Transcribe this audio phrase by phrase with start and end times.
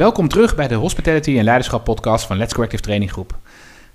[0.00, 3.38] Welkom terug bij de Hospitality en Leiderschap podcast van Let's Go Active Training Groep.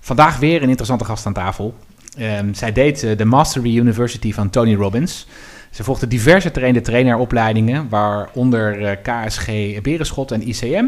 [0.00, 1.74] Vandaag weer een interessante gast aan tafel.
[2.16, 5.26] Ehm, zij deed eh, de Mastery University van Tony Robbins.
[5.70, 9.46] Ze volgde diverse trainde traineropleidingen, waaronder eh, KSG
[9.82, 10.84] Berenschot en ICM.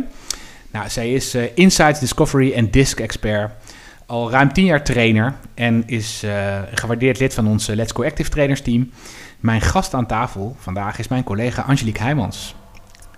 [0.71, 3.53] Nou, zij is uh, Insights Discovery en Disc Expert.
[4.07, 6.25] Al ruim tien jaar trainer en is
[6.75, 8.91] gewaardeerd lid van ons Let's Go Active Trainers team.
[9.41, 12.55] Mijn gast aan tafel vandaag is mijn collega Angelique Heijmans.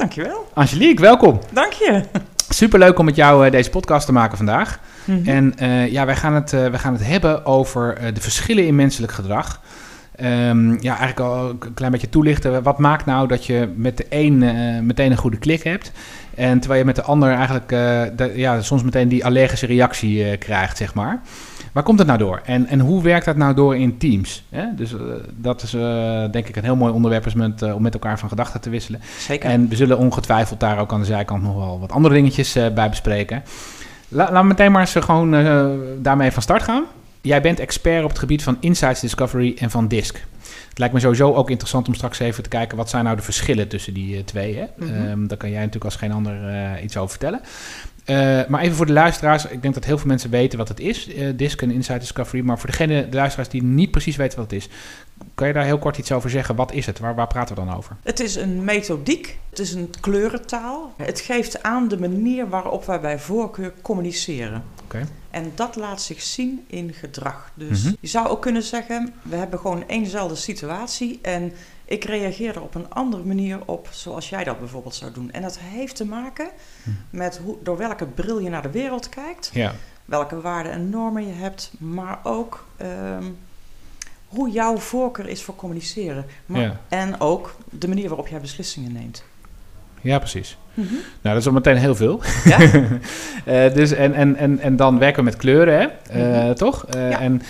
[0.01, 0.49] Dankjewel.
[0.55, 1.41] Angelique, welkom.
[1.53, 2.03] Dank je.
[2.49, 4.81] Superleuk om met jou uh, deze podcast te maken vandaag.
[5.05, 5.27] Mm -hmm.
[5.27, 8.75] En uh, ja, wij gaan, het, uh, wij gaan het hebben over de verschillen in
[8.75, 9.61] menselijk gedrag.
[10.23, 12.63] Um, ja, eigenlijk al een klein beetje toelichten.
[12.63, 14.39] Wat maakt nou dat je met de een
[14.87, 15.93] meteen een goede klik hebt...
[16.35, 20.77] en terwijl je met de ander eigenlijk de, ja, soms meteen die allergische reactie krijgt,
[20.77, 21.21] zeg maar...
[21.73, 22.41] Waar komt het nou door?
[22.45, 24.45] En, en hoe werkt dat nou door in teams?
[24.49, 24.65] Hè?
[24.77, 25.01] Dus uh,
[25.37, 28.19] dat is uh, denk ik een heel mooi onderwerp is met, uh, om met elkaar
[28.19, 29.01] van gedachten te wisselen.
[29.19, 29.51] Zeker.
[29.51, 32.89] En we zullen ongetwijfeld daar ook aan de zijkant nog wel wat andere dingetjes bij
[32.89, 33.43] bespreken.
[34.09, 35.31] La, laten we meteen maar eens gewoon
[36.03, 36.85] daarmee van start gaan.
[37.21, 40.25] Jij bent expert op het gebied van Insights Discovery en van DISC.
[40.69, 42.77] Het lijkt me sowieso ook interessant om straks even te kijken...
[42.77, 44.57] wat zijn nou de verschillen tussen die twee.
[44.57, 44.65] Hè?
[44.77, 45.07] Mm -hmm.
[45.07, 46.35] um, daar kan jij natuurlijk als geen ander
[46.83, 47.41] iets over vertellen.
[48.07, 50.81] Uh, maar even voor de luisteraars, ik denk dat heel veel mensen weten wat het
[50.81, 52.43] is, uh, DISC en Insight Discovery.
[52.43, 54.69] Maar voor degene, de luisteraars die niet precies weten wat het is,
[55.35, 56.57] kan je daar heel kort iets over zeggen?
[56.57, 56.99] Wat is het?
[56.99, 57.97] Waar, waar praten we dan over?
[58.03, 60.95] Het is een methodiek, het is een kleurentaal.
[60.97, 64.63] Het geeft aan de manier waarop wij bij voorkeur communiceren.
[64.85, 65.05] Okay.
[65.31, 67.51] En dat laat zich zien in gedrag.
[67.55, 67.97] Dus mm -hmm.
[68.01, 71.53] je zou ook kunnen zeggen, we hebben gewoon éénzelfde situatie en
[71.91, 75.31] ik reageer er op een andere manier op zoals jij dat bijvoorbeeld zou doen.
[75.31, 76.51] En dat heeft te maken
[77.11, 79.75] met hoe, door welke bril je naar de wereld kijkt, ja.
[80.05, 83.39] welke waarden en normen je hebt, maar ook um,
[84.27, 86.27] hoe jouw voorkeur is voor communiceren.
[86.47, 86.81] Maar, ja.
[86.89, 89.25] En ook de manier waarop jij beslissingen neemt.
[90.01, 90.57] Ja, precies.
[90.75, 90.97] Mm -hmm.
[90.97, 92.21] Nou, dat is al meteen heel veel.
[92.45, 92.61] Ja?
[92.61, 95.87] uh, dus en, en, en, en dan werken we met kleuren, hè?
[96.21, 96.55] Uh, mm -hmm.
[96.55, 96.87] toch?
[96.95, 97.21] Uh, ja.
[97.21, 97.43] En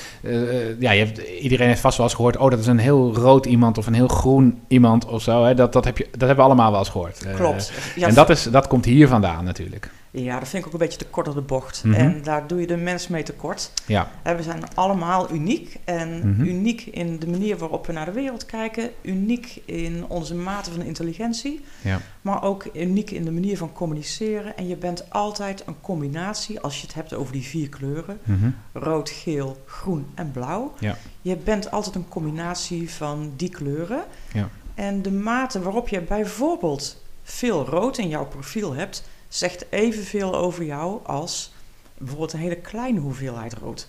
[0.79, 2.37] ja, je hebt, iedereen heeft vast wel eens gehoord...
[2.37, 5.45] oh, dat is een heel rood iemand of een heel groen iemand of zo.
[5.45, 5.55] Hè?
[5.55, 7.27] Dat, dat, heb je, dat hebben we allemaal wel eens gehoord.
[7.37, 7.73] Klopt.
[7.97, 9.91] Ja, en dat, is, dat komt hier vandaan natuurlijk.
[10.13, 11.85] Ja, dat vind ik ook een beetje te kort op de bocht.
[11.85, 11.95] Mhm.
[11.95, 13.73] En daar doe je de mens mee tekort.
[13.87, 14.11] Ja.
[14.23, 15.77] En we zijn allemaal uniek.
[15.85, 16.43] En Mhm.
[16.45, 18.91] uniek in de manier waarop we naar de wereld kijken.
[19.03, 21.65] Uniek in onze mate van intelligentie.
[21.83, 22.01] Ja.
[22.23, 24.57] Maar ook uniek in de manier van communiceren.
[24.57, 28.19] En je bent altijd een combinatie, als je het hebt over die vier kleuren.
[28.23, 28.51] Mhm.
[28.73, 30.73] Rood, geel, groen en blauw.
[30.79, 30.97] Ja.
[31.23, 34.03] Je bent altijd een combinatie van die kleuren.
[34.33, 34.49] Ja.
[34.75, 40.65] En de mate waarop je bijvoorbeeld veel rood in jouw profiel hebt, zegt evenveel over
[40.65, 41.53] jou als
[41.99, 43.89] bijvoorbeeld een hele kleine hoeveelheid rood.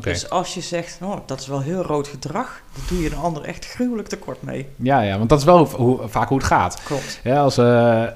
[0.00, 3.16] Dus als je zegt, oh, dat is wel heel rood gedrag, dan doe je een
[3.16, 4.66] ander echt gruwelijk tekort mee.
[4.76, 6.82] Ja, ja, want dat is wel hoe, vaak hoe het gaat.
[6.84, 7.20] Klopt.
[7.22, 7.64] Ja, als, uh,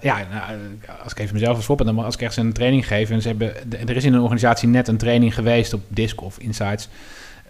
[0.00, 0.60] ja, nou,
[1.02, 3.28] als ik even mezelf als voorbeeld neem, als ik ergens een training geef en ze
[3.28, 3.54] hebben,
[3.88, 6.88] er is in een organisatie net een training geweest op DISC of Insights,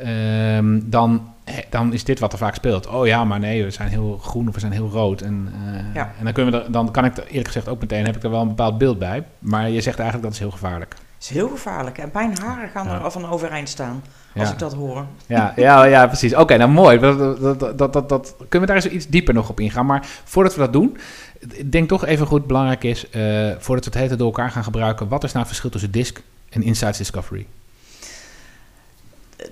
[0.07, 1.30] um, dan,
[1.71, 2.87] dan is dit wat er vaak speelt.
[2.87, 5.21] Oh ja, maar nee, we zijn heel groen of we zijn heel rood.
[5.21, 6.13] En, uh, Ja.
[6.19, 8.23] en dan, kunnen we er, dan kan ik er eerlijk gezegd ook meteen, heb ik
[8.23, 9.25] er wel een bepaald beeld bij.
[9.39, 10.95] Maar je zegt eigenlijk dat is heel gevaarlijk.
[10.95, 11.99] Het is heel gevaarlijk.
[11.99, 14.03] En mijn haren gaan er al van overeind staan
[14.37, 14.53] als Ja.
[14.53, 15.05] ik dat hoor.
[15.27, 16.35] Ja, ja, ja precies.
[16.35, 16.99] Oké, nou mooi.
[16.99, 19.87] Dat, dat, dat, dat, kunnen we daar eens iets dieper nog op ingaan.
[19.87, 20.97] Maar voordat we dat doen,
[21.39, 23.23] ik denk toch even goed belangrijk is, eh,
[23.59, 26.23] voordat we het hele door elkaar gaan gebruiken, wat is nou het verschil tussen DISC
[26.51, 27.47] en Insights Discovery?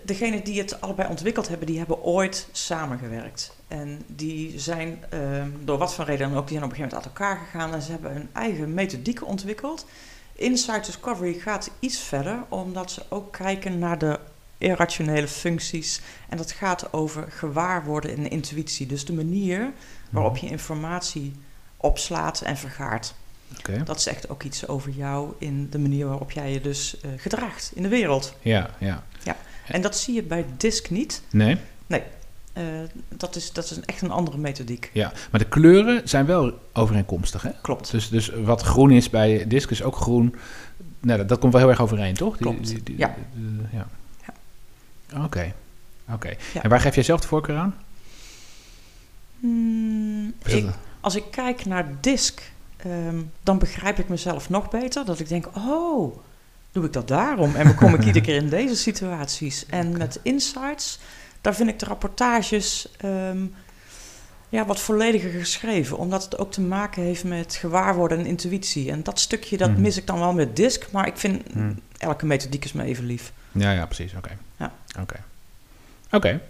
[0.04, 3.56] Degenen die het allebei ontwikkeld hebben, die hebben ooit samengewerkt.
[3.68, 6.98] En die zijn ehm, door wat voor reden dan ook, die zijn op een gegeven
[6.98, 9.86] moment uit elkaar gegaan en ze hebben hun eigen methodieken ontwikkeld.
[10.32, 14.18] Insight Discovery gaat iets verder, omdat ze ook kijken naar de
[14.58, 16.00] irrationele functies.
[16.28, 18.86] En dat gaat over gewaarworden en intuïtie.
[18.86, 19.72] Dus de manier
[20.10, 21.34] waarop je informatie
[21.76, 23.14] opslaat en vergaart.
[23.58, 23.82] Oké.
[23.84, 27.72] Dat zegt ook iets over jou in de manier waarop jij je dus eh, gedraagt
[27.74, 28.34] in de wereld.
[28.40, 29.04] Ja, ja.
[29.68, 31.22] En dat zie je bij DISC niet.
[31.30, 31.56] Nee?
[32.52, 32.64] Eh,
[33.08, 34.90] dat, is, dat is een, echt een andere methodiek.
[34.92, 35.12] Ja.
[35.30, 37.50] Maar de kleuren zijn wel overeenkomstig, hè?
[37.62, 37.90] Klopt.
[37.90, 40.34] Dus, dus wat groen is bij DISC is ook groen.
[41.00, 42.36] Nou, dat, dat komt wel heel erg overeen, toch?
[42.36, 42.66] Die- Klopt.
[42.68, 43.14] die- die- Ja.
[43.72, 43.86] ja.
[45.24, 45.52] Oké.
[46.12, 46.28] Oké.
[46.54, 46.62] Ja.
[46.62, 47.74] En waar geef jij zelf de voorkeur aan?
[49.40, 50.66] Hmm, ik,
[51.00, 55.04] als ik kijk naar DISC, ehm, dan begrijp ik mezelf nog beter.
[55.04, 56.16] Dat ik denk, oh,
[56.72, 57.54] doe ik dat daarom?
[57.54, 59.66] En dan kom ik iedere keer in deze situaties.
[59.66, 60.98] En met Insights,
[61.40, 63.38] daar vind ik de rapportages ehm,
[64.48, 65.98] ja, wat vollediger geschreven.
[65.98, 68.90] Omdat het ook te maken heeft met gewaarworden en intuïtie.
[68.90, 69.80] En dat stukje, dat Mhm.
[69.80, 70.86] mis ik dan wel met DISC.
[70.92, 71.78] Maar ik vind, Hmm.
[71.98, 73.32] elke methodiek is me even lief.
[73.52, 74.14] Ja, ja, precies.
[74.16, 74.30] Oké.
[74.56, 74.72] Ja.
[75.00, 75.16] Oké.
[76.12, 76.40] Oké.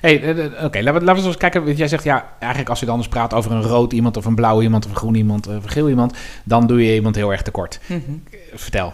[0.00, 1.64] Hey, eh, eh, oké, laten, we, laten we eens kijken.
[1.64, 4.24] Want Jij zegt ja, eigenlijk als je dan eens praat over een rood iemand of
[4.24, 7.14] een blauw iemand of een groen iemand of een geel iemand, dan doe je iemand
[7.14, 7.80] heel erg tekort.
[7.86, 7.94] Mhm.
[8.30, 8.92] Eh, Vertel.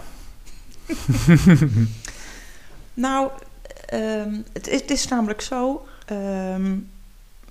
[2.94, 3.30] Nou,
[3.86, 5.86] ehm, het, is, het is namelijk zo.
[6.06, 6.76] ehm,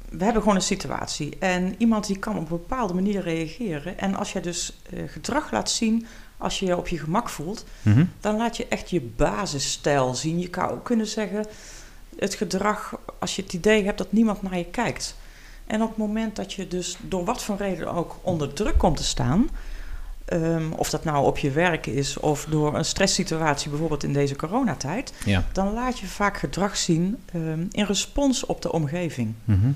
[0.10, 1.38] we hebben gewoon een situatie.
[1.40, 3.98] En iemand die kan op een bepaalde manier reageren.
[4.00, 6.06] En als je dus eh, gedrag laat zien,
[6.38, 8.06] als je je op je gemak voelt, Mhm.
[8.20, 10.40] dan laat je echt je basisstijl zien.
[10.40, 11.46] Je zou ook kunnen zeggen,
[12.20, 15.16] het gedrag, als je het idee hebt dat niemand naar je kijkt.
[15.68, 18.98] En op het moment dat je dus door wat voor reden ook onder druk komt
[18.98, 19.50] te staan,
[20.26, 24.36] ehm, of dat nou op je werk is of door een stresssituatie, bijvoorbeeld in deze
[24.36, 25.44] coronatijd, Ja.
[25.52, 29.34] dan laat je vaak gedrag zien ehm, in respons op de omgeving.
[29.44, 29.72] Mhm.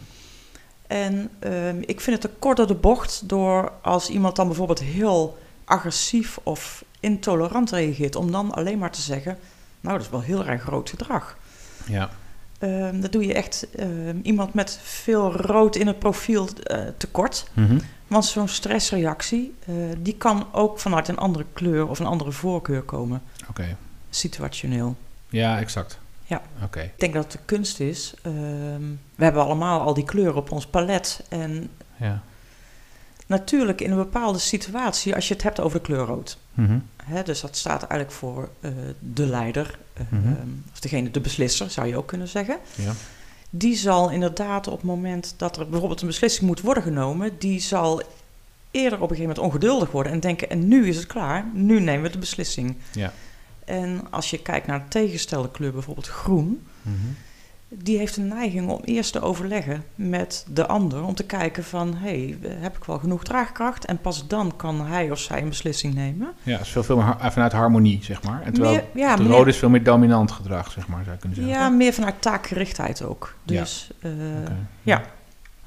[0.87, 4.79] En ehm, ik vind het te kort door de bocht door als iemand dan bijvoorbeeld
[4.79, 9.37] heel agressief of intolerant reageert, om dan alleen maar te zeggen,
[9.81, 11.37] nou dat is wel heel erg groot gedrag.
[11.85, 12.09] Ja.
[12.59, 17.47] Ehm, dat doe je echt ehm, iemand met veel rood in het profiel eh, tekort.
[17.53, 17.79] Mhm.
[18.07, 22.81] Want zo'n stressreactie, eh, die kan ook vanuit een andere kleur of een andere voorkeur
[22.81, 23.77] komen, Oké.
[24.09, 24.95] situationeel.
[25.29, 25.99] Ja, exact.
[26.25, 26.41] Ja.
[26.63, 26.81] Oké.
[26.81, 28.13] Ik denk dat de kunst is.
[28.21, 28.81] ehm,
[29.15, 31.23] we hebben allemaal al die kleuren op ons palet.
[31.29, 32.21] En Ja.
[33.27, 36.37] natuurlijk in een bepaalde situatie, als je het hebt over de kleur rood.
[36.53, 36.79] Mhm.
[37.03, 39.77] Hè, dus dat staat eigenlijk voor eh, de leider,
[40.09, 40.27] Mhm.
[40.27, 42.57] ehm, of degene, de beslisser zou je ook kunnen zeggen.
[42.75, 42.91] Ja.
[43.49, 47.59] Die zal inderdaad op het moment dat er bijvoorbeeld een beslissing moet worden genomen, die
[47.59, 48.01] zal
[48.71, 51.79] eerder op een gegeven moment ongeduldig worden en denken: en nu is het klaar, nu
[51.79, 52.75] nemen we de beslissing.
[52.93, 53.13] Ja.
[53.65, 56.95] En als je kijkt naar de tegengestelde kleur, bijvoorbeeld groen, Mhm.
[57.69, 61.03] Die heeft een neiging om eerst te overleggen met de ander.
[61.03, 63.85] Om te kijken van, hé, hey, heb ik wel genoeg draagkracht?
[63.85, 66.33] En pas dan kan hij of zij een beslissing nemen.
[66.43, 68.41] Ja, is veel, veel vanuit harmonie, zeg maar.
[68.41, 71.15] En terwijl meer, ja, de meer, rode is veel meer dominant gedrag, zeg maar, zou
[71.15, 71.55] je kunnen zeggen.
[71.55, 73.35] ja, meer vanuit taakgerichtheid ook.
[73.43, 73.59] Ja.
[73.59, 74.11] Dus eh,
[74.41, 74.55] Oké.
[74.81, 75.01] ja.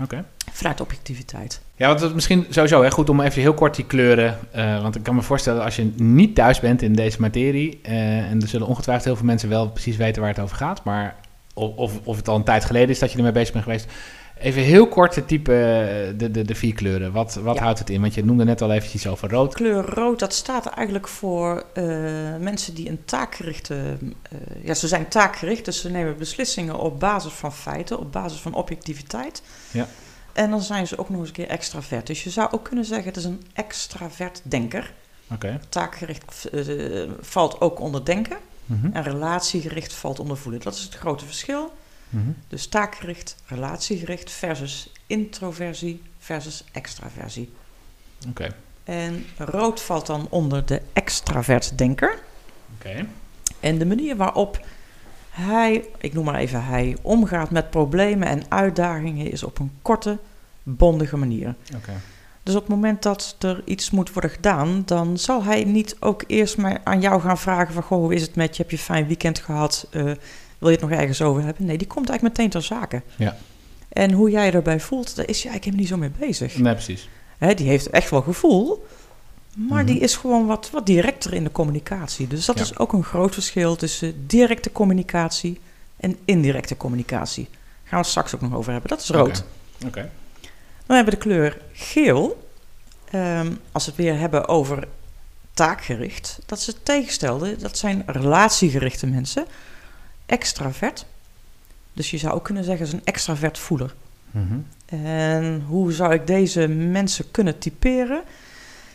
[0.01, 0.25] Oké.
[0.53, 1.61] vanuit objectiviteit.
[1.77, 4.39] Ja, want het is misschien sowieso hè, goed om even heel kort die kleuren.
[4.53, 7.81] eh, want ik kan me voorstellen, als je niet thuis bent in deze materie.
[7.83, 10.85] eh, en er zullen ongetwijfeld heel veel mensen wel precies weten waar het over gaat.
[10.85, 11.17] Maar
[11.59, 13.87] of, of, het al een tijd geleden is dat je ermee bezig bent geweest.
[14.41, 17.13] Even heel kort het type, eh, de, de, de vier kleuren.
[17.13, 17.63] Wat, wat Ja.
[17.63, 18.01] houdt het in?
[18.01, 19.55] Want je noemde net al eventjes over rood.
[19.55, 21.85] Kleur rood, dat staat eigenlijk voor eh,
[22.39, 23.75] mensen die een taakgerichte...
[23.75, 28.41] eh, ja, ze zijn taakgericht, dus ze nemen beslissingen op basis van feiten, op basis
[28.41, 29.43] van objectiviteit.
[29.71, 29.87] Ja.
[30.33, 32.07] En dan zijn ze ook nog eens een keer extravert.
[32.07, 34.93] Dus je zou ook kunnen zeggen, het is een extravert denker.
[35.33, 35.61] Oké.
[35.69, 36.49] Taakgericht
[37.21, 38.37] valt ook onder denken.
[38.69, 38.91] Mhm.
[38.93, 40.61] En relatiegericht valt onder voelen.
[40.61, 41.77] Dat is het grote verschil.
[42.09, 42.31] Mhm.
[42.49, 47.53] Dus taakgericht, relatiegericht versus introversie versus extraversie.
[48.29, 48.55] Oké.
[48.85, 52.19] En rood valt dan onder de extravert denker.
[52.75, 53.07] Oké.
[53.61, 54.67] En de manier waarop
[55.31, 60.19] hij, ik noem maar even hij, omgaat met problemen en uitdagingen is op een korte,
[60.63, 61.55] bondige manier.
[61.77, 61.93] Oké.
[62.49, 66.25] Dus op het moment dat er iets moet worden gedaan, dan zal hij niet ook
[66.27, 68.63] eerst maar aan jou gaan vragen van, goh, hoe is het met je?
[68.63, 69.87] Heb je een fijn weekend gehad?
[69.91, 70.03] Eh,
[70.59, 71.67] wil je het nog ergens over hebben?
[71.67, 73.03] Nee, die komt eigenlijk meteen ter zake.
[73.17, 73.37] Ja.
[73.89, 76.59] En hoe jij je erbij voelt, daar is hij eigenlijk helemaal niet zo mee bezig.
[76.59, 77.09] Nee, precies.
[77.39, 78.87] Hè, die heeft echt wel gevoel,
[79.55, 79.93] maar Mhm.
[79.93, 82.27] die is gewoon wat, wat directer in de communicatie.
[82.27, 82.63] Dus dat Ja.
[82.63, 85.61] is ook een groot verschil tussen directe communicatie
[85.97, 87.45] en indirecte communicatie.
[87.45, 88.91] Daar gaan we het straks ook nog over hebben.
[88.91, 89.45] Dat is rood.
[89.77, 89.87] Oké.
[89.87, 90.11] Oké.
[90.87, 92.47] Dan hebben we de kleur geel.
[93.11, 94.89] Ehm, als we het weer hebben over
[95.55, 97.57] taakgericht, dat is het tegenstelde.
[97.57, 99.47] Dat zijn relatiegerichte mensen.
[100.27, 101.07] Extravert.
[101.93, 103.95] Dus je zou ook kunnen zeggen, is een extravert voeler.
[104.31, 104.59] Mhm.
[104.87, 108.23] En hoe zou ik deze mensen kunnen typeren?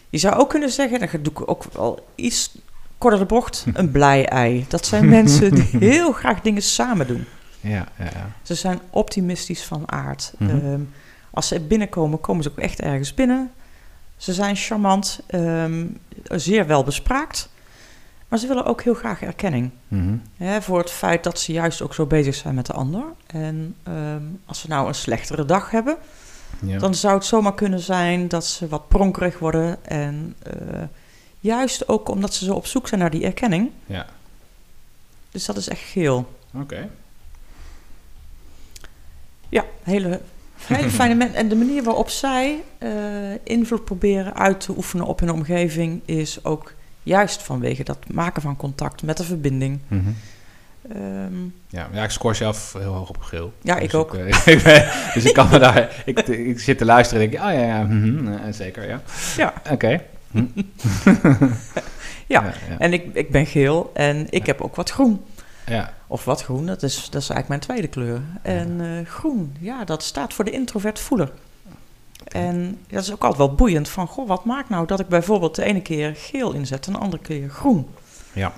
[0.09, 2.55] Je zou ook kunnen zeggen, dan doe ik ook wel iets
[2.97, 4.65] korter de bocht, een blij ei.
[4.67, 7.25] Dat zijn mensen die heel graag dingen samen doen.
[7.59, 8.31] Ja, ja, ja.
[8.41, 10.33] Ze zijn optimistisch van aard.
[10.37, 10.49] Mhm.
[10.49, 10.81] Ehm,
[11.31, 13.51] als ze binnenkomen, komen ze ook echt ergens binnen.
[14.23, 15.85] Ze zijn charmant, ehm,
[16.23, 17.49] zeer wel bespraakt.
[18.27, 19.71] Maar ze willen ook heel graag erkenning.
[19.87, 20.15] Mhm.
[20.37, 23.03] Hè, voor het feit dat ze juist ook zo bezig zijn met de ander.
[23.25, 25.97] En ehm, als ze nou een slechtere dag hebben,
[26.65, 26.77] Ja.
[26.79, 29.85] dan zou het zomaar kunnen zijn dat ze wat pronkerig worden.
[29.85, 30.81] En eh,
[31.39, 33.71] juist ook omdat ze zo op zoek zijn naar die erkenning.
[33.85, 34.05] Ja.
[35.31, 36.33] Dus dat is echt geel.
[36.53, 36.89] Oké.
[39.49, 40.21] Ja, hele,
[40.67, 41.35] hele fijne mensen.
[41.37, 42.89] En de manier waarop zij eh,
[43.43, 48.55] invloed proberen uit te oefenen op hun omgeving is ook juist vanwege dat maken van
[48.55, 49.79] contact met de verbinding.
[49.87, 50.01] Mhm.
[50.91, 51.33] Ehm,
[51.69, 53.53] Ja, ja, ik score zelf heel hoog op geel.
[53.61, 54.15] Ja, Dus ik ook.
[54.15, 56.01] eh, ik ben- dus ik kan me daar...
[56.05, 59.01] Ik, ik zit te luisteren en denk, oh ja, ja, mhm, eh, zeker, ja.
[59.37, 59.53] Ja.
[59.71, 60.01] Oké.
[60.31, 60.43] Hm.
[62.27, 62.43] Ja.
[62.43, 62.77] ja.
[62.77, 65.21] en ik, ik ben geel en ik heb ook wat groen.
[65.65, 68.21] Ja, Of wat groen, dat is, dat is eigenlijk mijn tweede kleur.
[68.41, 71.31] En eh, groen, ja, dat staat voor de introvert voeler.
[72.27, 75.55] En dat is ook altijd wel boeiend van, goh, wat maakt nou dat ik bijvoorbeeld
[75.55, 77.87] de ene keer geel inzet en de andere keer groen?
[78.33, 78.53] Ja.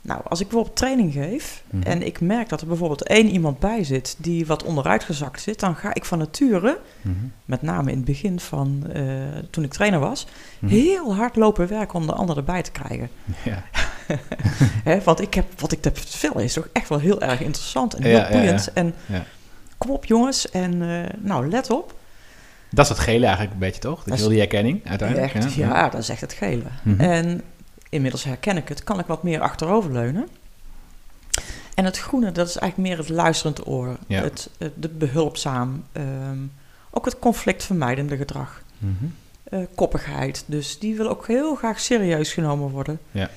[0.00, 1.82] Nou, als ik bijvoorbeeld training geef Mhm.
[1.82, 5.76] en ik merk dat er bijvoorbeeld één iemand bij zit die wat onderuitgezakt zit, dan
[5.76, 7.14] ga ik van nature, Mhm.
[7.44, 9.04] met name in het begin van eh,
[9.50, 10.26] toen ik trainer was,
[10.58, 10.72] Mhm.
[10.72, 13.10] heel hard lopen werken om de ander erbij te krijgen.
[13.44, 13.62] Ja.
[15.04, 18.02] Want ik heb, wat ik te vertellen is toch echt wel heel erg interessant en
[18.02, 18.30] heel ja, ja.
[18.30, 18.72] boeiend.
[18.72, 19.24] En Ja.
[19.78, 21.94] kom op jongens, en eh, nou let op.
[22.70, 24.04] Dat is het gele eigenlijk een beetje, toch?
[24.04, 25.34] Dat wil die erkenning uiteindelijk.
[25.34, 26.62] Echt, ja, dat is echt het gele.
[26.82, 27.00] Mhm.
[27.00, 27.42] En
[27.88, 30.28] inmiddels herken ik het, kan ik wat meer achteroverleunen.
[31.74, 33.96] En het groene, dat is eigenlijk meer het luisterend oor.
[34.06, 34.22] Ja.
[34.22, 35.84] Het, het, de behulpzaam.
[35.92, 36.38] ehm,
[36.90, 38.62] ook het conflictvermijdende gedrag.
[38.78, 38.92] Mhm.
[39.44, 40.44] eh, koppigheid.
[40.46, 42.98] Dus die wil ook heel graag serieus genomen worden.
[43.10, 43.30] Ja.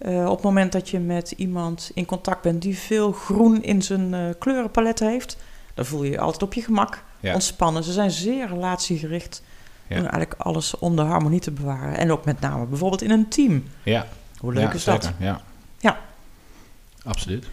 [0.00, 3.82] Eh, op het moment dat je met iemand in contact bent die veel groen in
[3.82, 5.36] zijn eh, kleurenpalet heeft,
[5.74, 7.34] dan voel je je altijd op je gemak, Ja.
[7.34, 7.84] ontspannen.
[7.84, 9.42] Ze zijn zeer relatiegericht.
[9.86, 9.96] Ja.
[9.96, 11.96] Doen eigenlijk alles om de harmonie te bewaren.
[11.96, 13.64] En ook met name bijvoorbeeld in een team.
[13.82, 14.06] Ja.
[14.38, 15.00] Hoe leuk ja, is zeker.
[15.00, 15.12] dat?
[15.18, 15.40] Ja.
[15.78, 15.98] Ja.
[17.04, 17.46] Absoluut.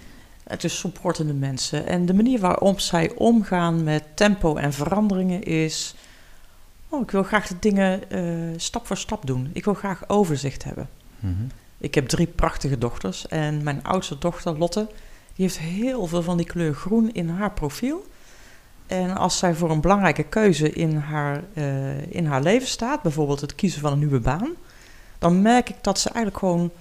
[0.44, 1.88] Het is supportende mensen.
[1.88, 5.96] En de manier waarop zij omgaan met tempo en veranderingen is...
[6.90, 8.24] Oh, ik wil graag de dingen eh,
[8.58, 9.50] stap voor stap doen.
[9.54, 10.90] Ik wil graag overzicht hebben.
[11.20, 11.34] Mhm.
[11.78, 13.28] Ik heb drie prachtige dochters.
[13.28, 14.88] En mijn oudste dochter, Lotte,
[15.34, 18.06] die heeft heel veel van die kleur groen in haar profiel.
[18.88, 23.42] En als zij voor een belangrijke keuze in haar, eh, in haar leven staat, bijvoorbeeld
[23.42, 24.50] het kiezen van een nieuwe baan,
[25.20, 26.72] dan merk ik dat ze eigenlijk gewoon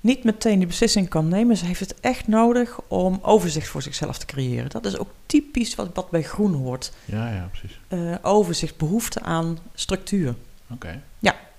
[0.00, 1.56] niet meteen die beslissing kan nemen.
[1.56, 4.70] Ze heeft het echt nodig om overzicht voor zichzelf te creëren.
[4.70, 6.92] Dat is ook typisch wat, wat bij groen hoort.
[7.04, 7.80] Ja, ja, precies.
[7.88, 10.34] Eh, overzicht, behoefte aan structuur.
[10.70, 11.02] Oké,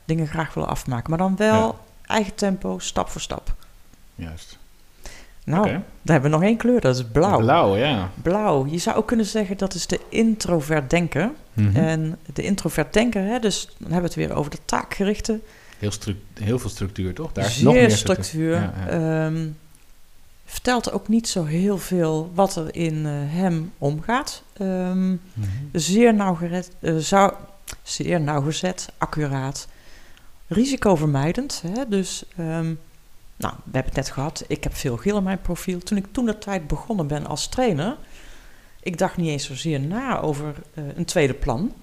[0.06, 1.76] Dingen graag willen afmaken, maar dan wel Ja.
[2.10, 3.54] Eigen tempo, stap voor stap.
[4.16, 4.58] juist.
[5.44, 7.38] Nou, daar hebben we nog één kleur, dat is blauw.
[7.40, 8.10] Blauw, ja.
[8.22, 8.66] Blauw.
[8.66, 11.32] Je zou ook kunnen zeggen dat is de introvert denker.
[11.54, 11.76] Mhm.
[11.76, 15.40] En de introvert denker, hè, dus dan hebben we het weer over de taakgerichte.
[15.78, 15.92] heel,
[16.40, 17.32] heel veel structuur, toch?
[17.32, 18.54] Daar is zeer nog meer structuur.
[18.56, 19.26] Ja, ja.
[19.26, 19.48] ehm,
[20.46, 24.44] vertelt ook niet zo heel veel wat er in eh, hem omgaat.
[24.54, 25.18] Ehm, Mhm.
[25.72, 27.34] zeer, nauwgezet, eh, zou,
[27.84, 29.68] zeer nauwgezet, accuraat,
[30.50, 31.64] risicovermijdend.
[31.68, 31.88] Hè?
[31.90, 32.74] Dus, ehm,
[33.38, 35.80] nou, we hebben het net gehad, ik heb veel geel in mijn profiel.
[35.80, 37.98] Toen ik toen de tijd begonnen ben als trainer,
[38.82, 41.74] ik dacht niet eens zozeer na over eh, een tweede plan.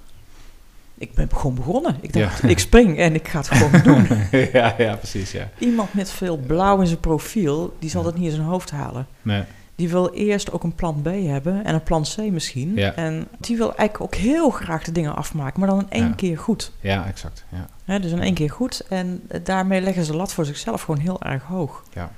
[0.98, 1.96] Ik ben gewoon begonnen.
[2.00, 2.48] Ik dacht, Ja.
[2.48, 4.06] ik spring en ik ga het gewoon doen.
[4.52, 5.50] ja, ja, precies, ja.
[5.58, 9.06] Iemand met veel blauw in zijn profiel, die zal dat niet in zijn hoofd halen.
[9.22, 9.42] Nee,
[9.76, 12.72] Die wil eerst ook een plan B hebben en een plan C misschien.
[12.74, 12.94] Ja.
[12.94, 16.14] En die wil eigenlijk ook heel graag de dingen afmaken, maar dan in één Ja.
[16.14, 16.72] keer goed.
[16.80, 17.44] ja, exact.
[17.84, 17.98] Ja.
[17.98, 18.82] Dus in één keer goed.
[18.88, 21.82] En eh, daarmee leggen ze de lat voor zichzelf gewoon heel erg hoog.
[21.92, 22.10] Ja.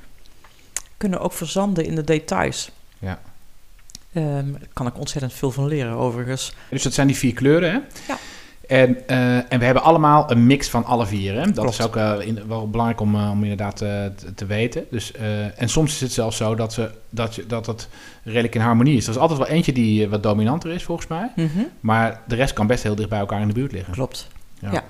[0.97, 2.71] Kunnen ook verzanden in de details.
[2.99, 3.19] Ja.
[4.13, 6.55] Ehm, daar kan ik ontzettend veel van leren overigens.
[6.71, 7.79] Dus dat zijn die vier kleuren, hè?
[8.09, 8.19] Ja.
[8.69, 11.45] En, eh, en we hebben allemaal een mix van alle vier, hè?
[11.45, 11.71] Dat Klopt.
[11.79, 14.85] is ook eh, in- wel belangrijk om, eh, om inderdaad te, te weten.
[14.91, 15.13] Dus,
[15.57, 17.89] en soms is het zelfs zo dat, ze, dat, je, dat het
[18.23, 19.05] redelijk in harmonie is.
[19.07, 21.31] Er is altijd wel eentje die wat dominanter is, volgens mij.
[21.81, 23.93] Maar de rest kan best heel dicht bij elkaar in de buurt liggen.
[23.93, 24.29] Klopt.
[24.61, 24.73] Ja.
[24.73, 24.85] Ja.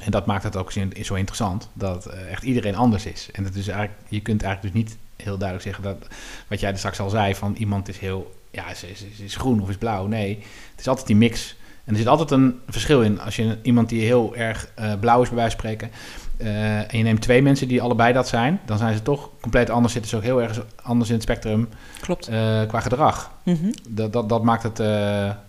[0.00, 3.28] En dat maakt het ook zo interessant, dat echt iedereen anders is.
[3.32, 6.14] En dat is eigenlijk, je kunt eigenlijk dus niet heel duidelijk zeggen dat,
[6.48, 8.84] wat jij er straks al zei, van iemand is heel, ja, is-
[9.24, 10.06] is groen of is blauw.
[10.06, 10.38] Nee,
[10.70, 11.56] het is altijd die mix.
[11.88, 13.20] En er zit altijd een verschil in.
[13.20, 15.90] Als je iemand die heel erg eh, blauw is, bij wijze van spreken,
[16.36, 19.70] eh, en je neemt twee mensen die allebei dat zijn, dan zijn ze toch compleet
[19.70, 21.68] anders, zitten ze ook heel erg anders in het spectrum
[22.00, 22.28] Klopt.
[22.28, 23.70] eh, qua gedrag Mhm.
[23.88, 24.82] dat, dat, dat maakt het,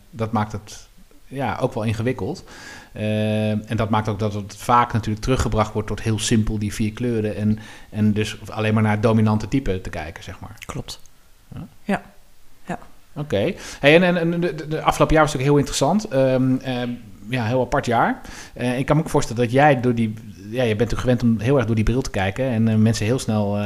[0.10, 0.88] dat maakt het
[1.28, 2.44] ja, ook wel ingewikkeld.
[2.94, 6.92] En dat maakt ook dat het vaak natuurlijk teruggebracht wordt tot heel simpel die vier
[6.94, 7.36] kleuren.
[7.36, 10.56] En, en dus alleen maar naar het dominante type te kijken, zeg maar.
[10.66, 11.00] Klopt.
[13.16, 13.54] Oké.
[13.80, 16.08] Hey, en, en, en de, de- afgelopen jaar was natuurlijk heel interessant.
[16.08, 16.90] Ehm, ehm,
[17.30, 18.22] ja, heel apart jaar.
[18.54, 20.14] Eh, ik kan me ook voorstellen dat jij door die...
[20.50, 22.46] Ja, je bent natuurlijk gewend om heel erg door die bril te kijken.
[22.46, 23.64] En eh, mensen heel snel eh,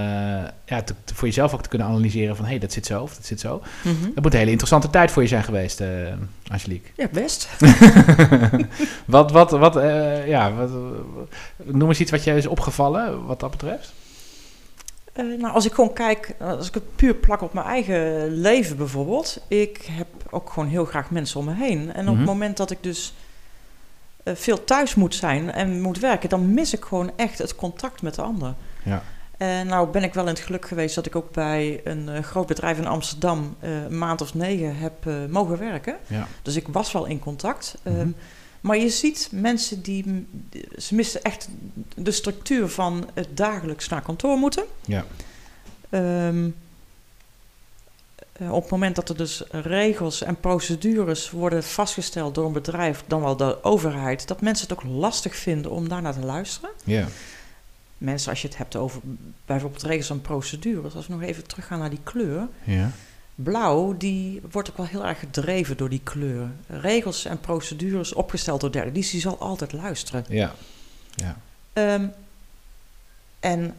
[0.66, 2.46] ja, te- te- voor jezelf ook te kunnen analyseren van...
[2.46, 3.62] hé, hey, dat zit zo of dat zit zo.
[3.84, 3.94] Mhm.
[4.14, 5.84] Dat moet een hele interessante tijd voor je zijn geweest,
[6.52, 6.90] Angelique.
[6.96, 7.50] Ja, best.
[9.06, 9.74] wat, wat, wat,
[10.28, 10.70] ja, wat,
[11.64, 13.94] noem eens iets wat je is opgevallen wat dat betreft.
[15.14, 18.28] Eh, nou, als ik gewoon kijk, eh, als ik het puur plak op mijn eigen
[18.34, 19.42] leven bijvoorbeeld.
[19.48, 21.94] Ik heb ook gewoon heel graag mensen om me heen.
[21.94, 22.18] En op Mhm.
[22.18, 23.14] het moment dat ik dus
[24.24, 28.02] eh, veel thuis moet zijn en moet werken, dan mis ik gewoon echt het contact
[28.02, 28.54] met de ander.
[28.84, 29.04] Ja.
[29.38, 32.48] En nou ben ik wel in het geluk geweest dat ik ook bij een groot
[32.48, 34.94] bedrijf in Amsterdam een maand of negen heb
[35.30, 35.96] mogen werken.
[36.08, 36.28] Ja.
[36.42, 37.78] Dus ik was wel in contact.
[37.84, 38.00] Mhm.
[38.00, 38.10] Ehm,
[38.64, 40.28] maar je ziet mensen die,
[40.78, 41.50] ze missen echt
[41.96, 44.64] de structuur van het dagelijks naar kantoor moeten.
[44.86, 45.06] Ja.
[45.90, 46.50] Ehm,
[48.40, 53.22] op het moment dat er dus regels en procedures worden vastgesteld door een bedrijf, dan
[53.22, 56.70] wel de overheid, dat mensen het ook lastig vinden om daarnaar te luisteren.
[56.84, 57.08] Ja.
[57.98, 59.02] Mensen, als je het hebt over
[59.46, 62.48] bijvoorbeeld regels en procedures, als we nog even teruggaan naar die kleur.
[62.64, 62.92] Ja.
[63.36, 66.50] Blauw, die wordt ook wel heel erg gedreven door die kleur.
[66.68, 70.26] Regels en procedures opgesteld door derden, die, die zal altijd luisteren.
[70.28, 70.52] Ja.
[71.16, 71.38] ja.
[71.74, 72.06] Ehm,
[73.40, 73.76] en,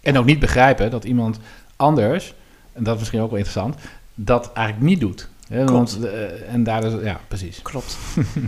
[0.00, 1.38] en ook niet begrijpen dat iemand
[1.76, 2.34] anders,
[2.72, 3.76] en dat is misschien ook wel interessant,
[4.14, 5.28] dat eigenlijk niet doet.
[5.48, 5.64] Hè?
[5.64, 7.62] Want, uh, en daar is, ja, precies.
[7.62, 7.96] Klopt.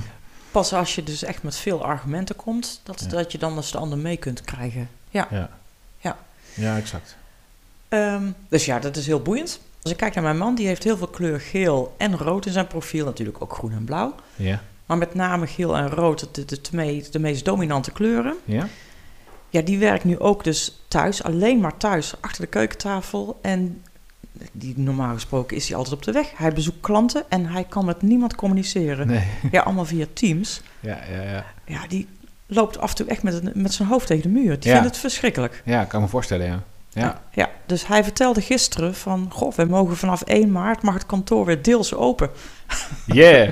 [0.51, 3.09] Pas als je dus echt met veel argumenten komt, dat, Ja.
[3.09, 4.89] dat je dan als de ander mee kunt krijgen.
[5.11, 5.29] Ja.
[5.31, 5.51] Ja.
[6.01, 6.19] Ja.
[6.55, 7.17] Ja, exact.
[7.89, 9.61] Ehm, dus ja, dat is heel boeiend.
[9.83, 12.53] Als ik kijk naar mijn man, die heeft heel veel kleur geel en rood in
[12.53, 13.05] zijn profiel.
[13.05, 14.15] Natuurlijk ook groen en blauw.
[14.37, 14.61] Ja.
[14.87, 18.35] Maar met name geel en rood, de, de, de, de meest dominante kleuren.
[18.45, 18.67] Ja?
[19.51, 23.39] Ja, die werkt nu ook dus thuis, alleen maar thuis, achter de keukentafel.
[23.43, 23.83] En
[24.53, 26.33] die, normaal gesproken is hij altijd op de weg.
[26.37, 29.07] Hij bezoekt klanten en hij kan met niemand communiceren.
[29.07, 29.25] Nee.
[29.51, 30.61] Ja, allemaal via Teams.
[30.81, 31.45] Ja, ja, ja.
[31.67, 32.09] Ja, die
[32.47, 34.59] loopt af en toe echt met, met zijn hoofd tegen de muur.
[34.61, 34.75] Die Ja.
[34.77, 35.63] vindt het verschrikkelijk.
[35.65, 36.63] Ja, kan me voorstellen, ja.
[36.95, 37.23] Ja.
[37.33, 39.27] ja, dus hij vertelde gisteren van...
[39.33, 42.31] Goh, we mogen vanaf 1 maart mag het kantoor weer deels open.
[43.07, 43.51] Yeah.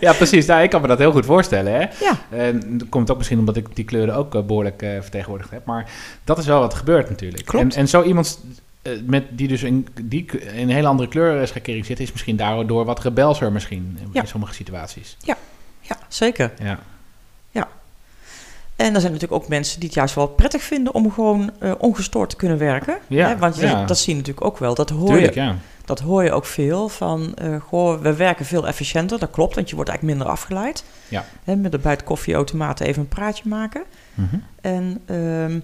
[0.00, 0.46] ja, precies.
[0.46, 1.72] Nou, ik kan me dat heel goed voorstellen.
[1.72, 1.78] Hè?
[1.80, 5.50] Ja, En dat komt ook misschien omdat ik die kleuren ook eh, behoorlijk eh, vertegenwoordigd
[5.50, 5.64] heb.
[5.64, 5.90] Maar
[6.24, 7.44] dat is wel wat gebeurt natuurlijk.
[7.44, 7.64] Klopt.
[7.74, 8.40] En, en zo iemand
[8.82, 12.00] eh, met, die dus in, die, in een hele andere kleurschakering zit...
[12.00, 14.24] is misschien daardoor wat rebelser misschien in, Ja.
[14.24, 15.16] sommige situaties.
[15.20, 15.36] ja
[16.08, 16.52] zeker.
[16.62, 16.78] Ja,
[18.76, 20.94] En er zijn natuurlijk ook mensen die het juist wel prettig vinden...
[20.94, 22.98] om gewoon eh, ongestoord te kunnen werken.
[23.06, 23.84] Ja, Hè, want ja.
[23.84, 24.74] dat zie je natuurlijk ook wel.
[24.74, 25.56] Dat hoor, tuurlijk, je, ja.
[25.84, 27.34] dat hoor je ook veel van...
[27.34, 29.18] eh, goh, we werken veel efficiënter.
[29.18, 30.84] Dat klopt, want je wordt eigenlijk minder afgeleid.
[31.08, 31.24] Ja.
[31.44, 33.82] Hè, met de, bij het koffieautomaat even een praatje maken.
[34.14, 34.36] Mhm.
[34.60, 35.60] En ehm,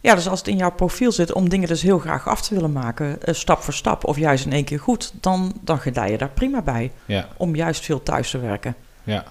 [0.00, 2.54] ja, dus als het in jouw profiel zit om dingen dus heel graag af te
[2.54, 6.10] willen maken, eh, stap voor stap, of juist in één keer goed, dan, dan gedij
[6.10, 6.90] je daar prima bij.
[7.06, 8.74] Ja, Om juist veel thuis te werken.
[9.04, 9.24] ja.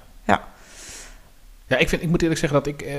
[1.72, 1.78] Ja.
[1.78, 2.96] Ja, ik, vind, ik moet eerlijk zeggen dat ik, eh,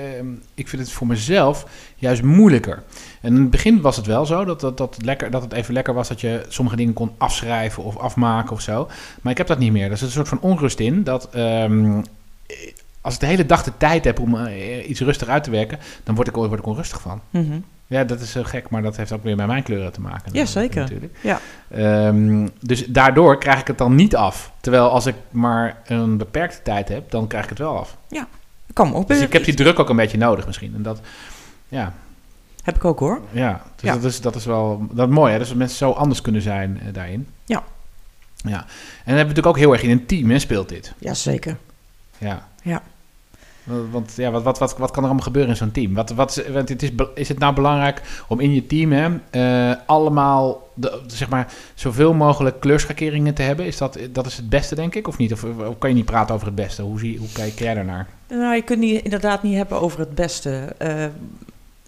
[0.55, 2.83] ik vind het voor mezelf juist moeilijker.
[3.21, 5.75] En in het begin was het wel zo dat, dat, dat, lekker, dat het even
[5.75, 8.89] lekker was dat je sommige dingen kon afschrijven of afmaken of zo.
[9.23, 9.85] Maar ik heb dat niet meer.
[9.85, 11.99] Er is een soort van onrust in dat ehm,
[12.47, 12.57] eh,
[13.01, 15.79] als ik de hele dag de tijd heb om eh, iets rustig uit te werken,
[16.05, 17.21] dan word ik, word ik onrustig van.
[17.31, 17.59] Mhm.
[17.87, 20.33] Ja, dat is heel gek, maar dat heeft ook weer met mijn kleuren te maken.
[20.33, 20.81] Ja, zeker.
[20.81, 21.17] Natuurlijk.
[21.21, 21.41] Ja.
[21.69, 24.53] Ehm, dus daardoor krijg ik het dan niet af.
[24.61, 27.97] Terwijl als ik maar een beperkte tijd heb, dan krijg ik het wel af.
[28.73, 30.75] Kan me ook Dus ik heb die druk ook een beetje nodig misschien.
[30.75, 31.01] En dat,
[31.69, 31.95] ja,
[32.63, 33.21] Heb ik ook hoor.
[33.31, 33.63] ja.
[33.77, 33.95] Dus Ja.
[33.95, 35.39] Dat, is, dat is wel dat is mooi, hè?
[35.39, 37.29] Dus dat mensen zo anders kunnen zijn eh, daarin.
[37.45, 37.63] Ja.
[38.37, 38.51] Ja.
[38.51, 40.93] En dan hebben we natuurlijk ook heel erg in een team, hè, speelt dit.
[40.99, 41.57] Jazeker.
[42.19, 42.49] Ja.
[42.63, 42.83] Ja.
[43.65, 45.95] Want- ja, wat, wat, wat, wat kan er allemaal gebeuren in zo'n team?
[45.95, 49.77] Wat, wat, want het is, is het nou belangrijk om in je team hè, eh,
[49.87, 53.67] allemaal de, zeg maar, zoveel mogelijk kleurschakeringen te hebben?
[53.67, 55.33] Is dat, dat is het beste, denk ik, of niet?
[55.33, 56.83] Of, of kan je niet praten over het beste?
[56.83, 58.07] Hoe, zie, hoe kijk jij daarnaar?
[58.29, 60.75] Nou, je kunt niet, inderdaad niet hebben over het beste.
[60.79, 61.05] Eh,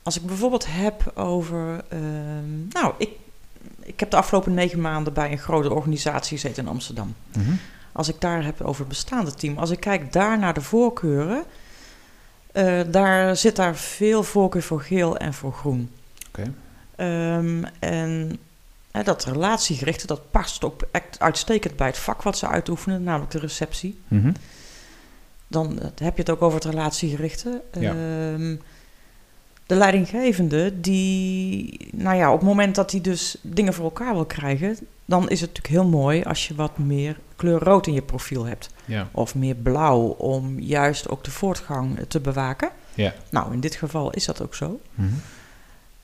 [0.03, 1.85] als ik bijvoorbeeld heb over.
[1.89, 3.09] ehm, nou, ik,
[3.83, 7.15] ik heb de afgelopen negen maanden bij een grote organisatie gezeten in Amsterdam.
[7.37, 7.51] Mhm.
[7.93, 11.45] Als ik daar heb over het bestaande team, als ik kijk daar naar de voorkeuren,
[12.55, 15.91] eh, daar zit daar veel voorkeur voor geel en voor groen.
[16.29, 16.53] Oké.
[16.97, 18.39] Ehm, en
[19.05, 23.39] dat relatiegerichte, dat past ook echt uitstekend bij het vak wat ze uitoefenen, namelijk de
[23.39, 24.01] receptie.
[24.09, 24.33] Mhm.
[25.47, 27.63] Dan eh, heb je het ook over het relatiegerichte.
[27.73, 27.91] Ja.
[27.91, 28.57] Ehm,
[29.67, 34.27] de leidinggevende, die, nou ja, op het moment dat hij dus dingen voor elkaar wil
[34.27, 38.03] krijgen, dan is het natuurlijk heel mooi als je wat meer kleur rood in je
[38.03, 38.71] profiel hebt.
[38.85, 39.09] Ja.
[39.13, 42.71] Of meer blauw, om juist ook de voortgang te bewaken.
[42.95, 43.13] Ja.
[43.31, 44.81] Nou, in dit geval is dat ook zo.
[44.95, 45.09] Mhm.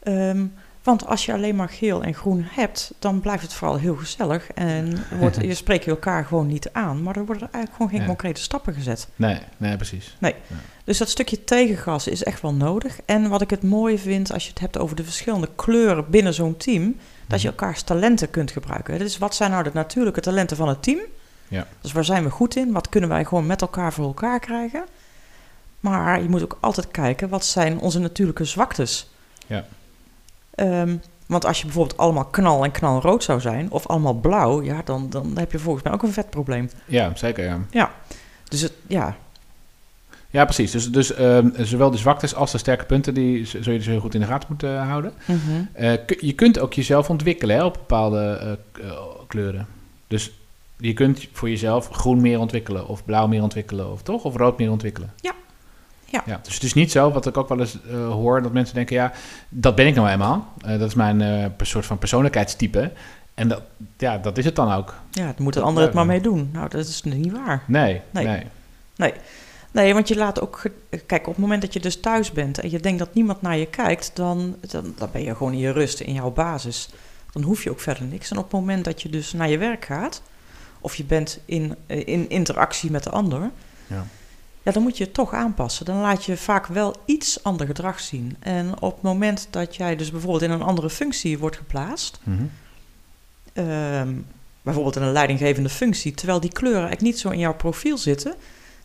[0.02, 0.46] Ehm,
[0.82, 4.50] want als je alleen maar geel en groen hebt, dan blijft het vooral heel gezellig.
[4.52, 8.06] En wordt, je spreekt je elkaar gewoon niet aan, maar er worden eigenlijk gewoon geen
[8.06, 9.08] concrete stappen gezet.
[9.16, 10.16] Nee, nee, precies.
[10.84, 13.00] Dus dat stukje tegengas is echt wel nodig.
[13.04, 16.34] En wat ik het mooie vind, als je het hebt over de verschillende kleuren binnen
[16.34, 16.96] zo'n team,
[17.30, 18.98] dat je elkaars talenten kunt gebruiken.
[18.98, 20.98] Dus wat zijn nou de natuurlijke talenten van het team?
[21.48, 21.66] Ja.
[21.80, 22.72] Dus waar zijn we goed in?
[22.72, 24.84] Wat kunnen wij gewoon met elkaar voor elkaar krijgen?
[25.80, 29.10] Maar je moet ook altijd kijken, wat zijn onze natuurlijke zwaktes?
[29.46, 29.64] Ja.
[30.54, 34.82] Ehm, want als je bijvoorbeeld allemaal knal en knalrood zou zijn, of allemaal blauw, ja,
[34.84, 36.70] dan, dan heb je volgens mij ook een vetprobleem.
[36.86, 37.92] Ja, zeker, ja.
[38.48, 39.16] Dus het, ja,
[40.30, 40.70] Ja, precies.
[40.70, 44.00] Dus, dus ehm, zowel de zwaktes als de sterke punten, die zul je dus heel
[44.00, 45.12] goed in de gaten moeten eh, houden.
[45.24, 45.38] mhm.
[45.72, 48.90] Eh, je kunt ook jezelf ontwikkelen hè, op bepaalde eh,
[49.26, 49.66] kleuren.
[50.06, 50.30] Dus
[50.76, 54.24] je kunt voor jezelf groen meer ontwikkelen, of blauw meer ontwikkelen, of toch?
[54.24, 55.12] Of rood meer ontwikkelen.
[56.24, 56.40] Ja.
[56.42, 59.12] Dus het is niet zo, wat ik ook wel eens hoor, dat mensen denken, ja,
[59.48, 60.52] dat ben ik nou eenmaal.
[60.60, 62.92] Eh, dat is mijn soort van persoonlijkheidstype.
[63.34, 63.62] En dat,
[63.98, 64.94] ja, dat is het dan ook.
[65.10, 66.50] Ja, dan moet de Dat ander het maar mee doen.
[66.52, 67.62] Nou, dat is niet waar.
[67.66, 68.24] Nee, Nee.
[68.26, 68.46] nee.
[68.96, 69.12] Nee,
[69.72, 70.62] want je laat ook...
[71.06, 73.56] Kijk, op het moment dat je dus thuis bent en je denkt dat niemand naar
[73.56, 76.88] je kijkt, dan, dan, dan ben je gewoon in je rust, in jouw basis.
[77.32, 78.30] Dan hoef je ook verder niks.
[78.30, 80.22] En op het moment dat je dus naar je werk gaat,
[80.80, 83.50] of je bent in, in interactie met de ander,
[83.86, 84.06] Ja.
[84.62, 85.84] ja, dan moet je het toch aanpassen.
[85.84, 88.36] Dan laat je vaak wel iets ander gedrag zien.
[88.40, 92.42] En op het moment dat jij dus bijvoorbeeld in een andere functie wordt geplaatst, Mhm.
[93.52, 94.14] ehm,
[94.62, 98.34] bijvoorbeeld in een leidinggevende functie, terwijl die kleuren eigenlijk niet zo in jouw profiel zitten,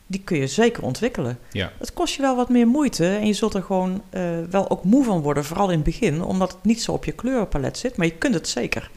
[0.08, 1.40] die kun je zeker ontwikkelen.
[1.52, 1.72] Ja.
[1.80, 4.84] Het kost je wel wat meer moeite en je zult er gewoon eh, wel ook
[4.84, 7.98] moe van worden, vooral in het begin, omdat het niet zo op je kleurenpalet zit,
[7.98, 8.90] maar je kunt het zeker.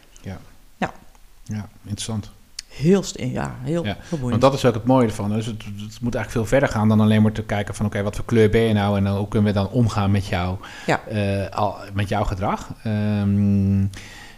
[1.50, 2.30] ja, interessant.
[2.68, 4.30] Heel, st- ja, heel, Ja, heel boeiend.
[4.30, 5.30] Want dat is ook het mooie ervan.
[5.30, 7.86] Dus het, het moet eigenlijk veel verder gaan dan alleen maar te kijken van...
[7.86, 10.56] oké, wat voor kleur ben je nou en hoe kunnen we dan omgaan met, jou,
[10.86, 11.00] Ja.
[11.06, 12.68] eh, al, met jouw gedrag?
[12.82, 13.80] Ehm,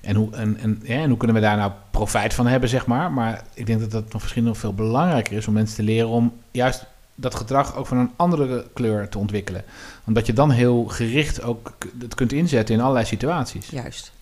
[0.03, 2.87] en, hoe, en, en, ja, en hoe kunnen we daar nou profijt van hebben, zeg
[2.87, 3.13] maar.
[3.13, 6.09] Maar ik denk dat het nog misschien nog veel belangrijker is om mensen te leren...
[6.09, 9.65] om juist dat gedrag ook van een andere kleur te ontwikkelen.
[10.07, 13.69] Omdat je dan heel gericht ook het kunt inzetten in allerlei situaties.
[13.71, 14.13] Juist.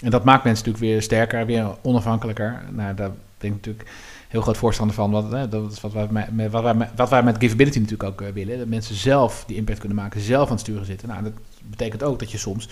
[0.00, 2.62] En dat maakt mensen natuurlijk weer sterker, weer onafhankelijker.
[2.70, 3.90] Nou, daar ben ik natuurlijk
[4.28, 5.10] heel groot voorstander van.
[5.10, 8.10] Wat, hè, dat is wat wij, met- wat, wij, met- wat wij met Giveability natuurlijk
[8.10, 8.58] ook eh, willen.
[8.58, 11.08] Dat mensen zelf die impact kunnen maken, zelf aan het sturen zitten.
[11.08, 12.68] Nou, dat betekent ook dat je soms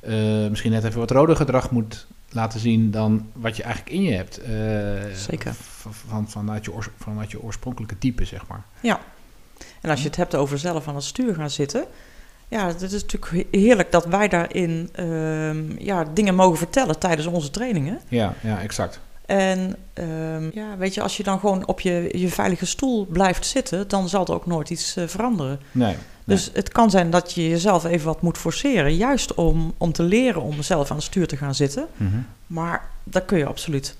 [0.00, 4.02] eh, misschien net even wat roder gedrag moet laten zien dan wat je eigenlijk in
[4.02, 4.38] je hebt.
[4.38, 5.54] Eh, Zeker.
[5.54, 8.64] Van, van, vanuit, je vanuit je oorspronkelijke type, zeg maar.
[9.80, 11.84] En als je het hebt over zelf aan het stuur gaan zitten.
[12.48, 17.26] Ja, het is natuurlijk he- heerlijk dat wij daarin ehm, ja, dingen mogen vertellen tijdens
[17.26, 18.00] onze trainingen.
[18.08, 19.00] Ja, ja exact.
[19.26, 23.46] En ehm, ja, weet je, als je dan gewoon op je, je veilige stoel blijft
[23.46, 25.60] zitten, dan zal er ook nooit iets eh, veranderen.
[25.72, 25.96] Nee,
[26.28, 30.02] Dus het kan zijn dat je jezelf even wat moet forceren, juist om, om te
[30.02, 31.86] leren om zelf aan het stuur te gaan zitten.
[31.96, 32.18] Mhm.
[32.46, 33.96] Maar dat kun je absoluut.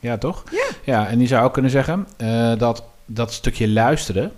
[0.00, 0.44] Ja, toch?
[0.84, 1.08] Ja.
[1.08, 4.32] en die zou ook kunnen zeggen eh, dat dat stukje luisteren,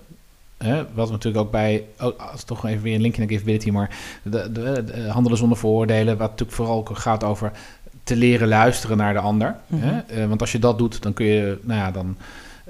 [0.56, 3.96] hè, wat natuurlijk ook bij, oh, als toch even weer een linkje naar Giveability, maar
[4.22, 7.52] de, de, de handelen zonder vooroordelen, wat natuurlijk vooral gaat over
[8.04, 9.56] te leren luisteren naar de ander.
[9.66, 9.82] Mhm.
[9.82, 9.98] hè?
[9.98, 12.16] Eh, want als je dat doet, dan kun je, nou ja, dan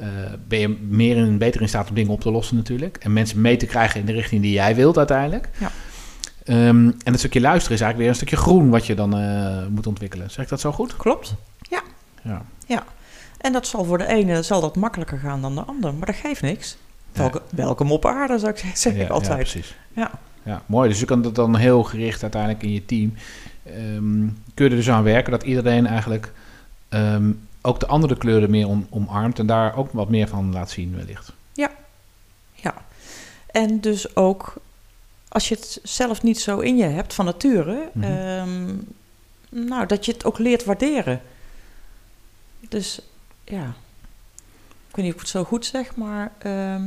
[0.00, 0.06] eh,
[0.48, 2.96] ben je meer in, beter in staat om dingen op te lossen natuurlijk.
[2.96, 5.48] En mensen mee te krijgen in de richting die jij wilt uiteindelijk.
[5.58, 5.70] Ja.
[6.44, 9.66] Ehm, en het stukje luisteren is eigenlijk weer een stukje groen wat je dan eh,
[9.66, 10.30] moet ontwikkelen.
[10.30, 10.96] Zeg ik dat zo goed?
[10.96, 11.34] Klopt.
[12.66, 12.84] Ja.
[13.38, 16.16] En dat zal voor de ene zal dat makkelijker gaan dan de ander, maar dat
[16.16, 16.76] geeft niks.
[17.12, 17.20] Ja.
[17.20, 19.30] Welke, welkom op aarde, zou ik zeggen, zeg ja, ik altijd.
[19.30, 19.74] Ja, precies.
[19.92, 20.10] Ja.
[20.42, 20.88] Ja, mooi.
[20.88, 23.14] Dus je kan dat dan heel gericht uiteindelijk in je team.
[23.64, 26.32] ehm, kun je er dus aan werken dat iedereen eigenlijk
[26.88, 27.30] ehm,
[27.68, 30.96] ook de andere kleuren meer om, omarmt en daar ook wat meer van laat zien
[30.96, 31.32] wellicht.
[31.54, 32.74] Ja.
[33.50, 34.54] En dus ook
[35.28, 38.04] als je het zelf niet zo in je hebt van nature, Mhm.
[38.12, 38.74] ehm,
[39.48, 41.20] nou, dat je het ook leert waarderen.
[42.68, 43.00] Dus
[43.44, 43.62] ja,
[44.88, 46.82] ik weet niet of ik het zo goed zeg, maar ehm,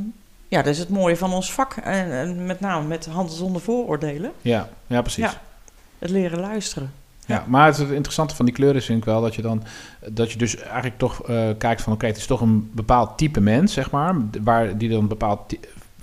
[0.48, 1.76] ja, dat is het mooie van ons vak.
[1.76, 4.32] En, en met name met handen zonder vooroordelen.
[4.40, 5.24] Ja, ja precies.
[5.24, 5.40] Ja.
[5.98, 6.92] Het leren luisteren.
[7.32, 9.62] Ja, maar het, interessante van die kleuren is vind ik wel dat je dan
[10.08, 13.40] dat je dus eigenlijk toch eh, kijkt van oké, het is toch een bepaald type
[13.40, 15.54] mens, zeg maar, waar die dan een bepaald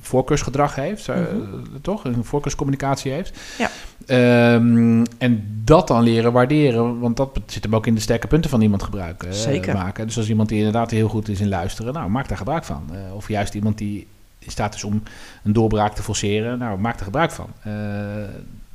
[0.02, 1.82] voorkeursgedrag heeft, eh, Mhm.
[1.82, 2.04] toch?
[2.04, 3.40] Een voorkeurscommunicatie heeft.
[3.58, 3.70] Ja.
[4.06, 8.50] Ehm, en dat dan leren waarderen, want dat zit hem ook in de sterke punten
[8.50, 9.28] van iemand gebruiken.
[9.30, 9.74] eh, Zeker.
[9.74, 10.06] maken.
[10.08, 12.90] Dus als iemand die inderdaad heel goed is in luisteren, nou, maak daar gebruik van.
[13.14, 14.08] Of juist iemand die
[14.40, 15.04] in staat is om
[15.44, 17.50] een doorbraak te forceren, nou, maak er gebruik van.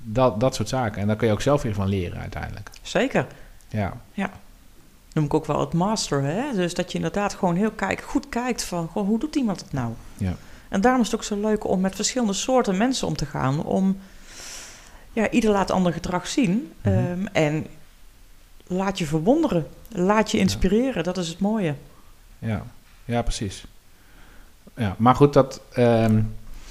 [0.06, 1.00] Dat, dat soort zaken.
[1.00, 2.70] En daar kun je ook zelf weer van leren uiteindelijk.
[2.82, 3.26] Zeker.
[3.68, 3.92] Ja,
[5.14, 6.54] Noem ik ook wel het master, hè?
[6.54, 9.72] Dus dat je inderdaad gewoon heel kijk, goed kijkt van, goh, hoe doet iemand het
[9.72, 9.92] nou?
[10.16, 10.36] Ja.
[10.68, 13.64] En daarom is het ook zo leuk om met verschillende soorten mensen om te gaan.
[13.64, 13.98] Om,
[15.12, 16.72] ja, ieder laat ander gedrag zien.
[16.80, 16.94] Mhm.
[16.94, 17.66] Ehm, en
[18.66, 19.66] laat je verwonderen.
[19.88, 21.04] Laat je inspireren.
[21.04, 21.74] Dat is het mooie.
[22.38, 22.64] ja,
[23.04, 23.64] ja precies.
[24.76, 26.22] Ja, maar goed, dat, ehm,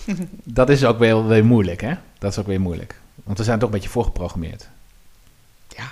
[0.44, 1.94] dat is ook weer, weer moeilijk, hè?
[2.20, 3.02] Dat is ook weer moeilijk.
[3.24, 4.70] Want we zijn toch een beetje voorgeprogrammeerd.
[5.68, 5.92] Ja.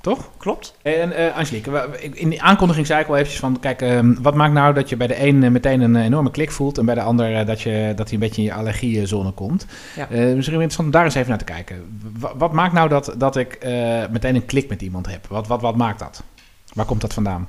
[0.00, 0.30] Toch?
[0.36, 0.74] Klopt.
[0.82, 3.60] En eh Angelique, in die aankondiging zei ik al eventjes van...
[3.60, 6.30] Kijk, ehm, wat maakt nou dat je bij de een eh, meteen een eh, enorme
[6.30, 6.78] klik voelt...
[6.78, 9.66] en bij de ander dat, je, dat hij een beetje in je allergiezone komt?
[9.96, 10.08] Ja.
[10.08, 12.00] Eh, misschien interessant om daar eens even naar te kijken.
[12.18, 13.58] Wa- wat maakt nou dat, dat ik
[14.10, 15.26] meteen een klik met iemand heb?
[15.26, 16.22] Wat, wat, wat maakt dat?
[16.74, 17.48] Waar komt dat vandaan?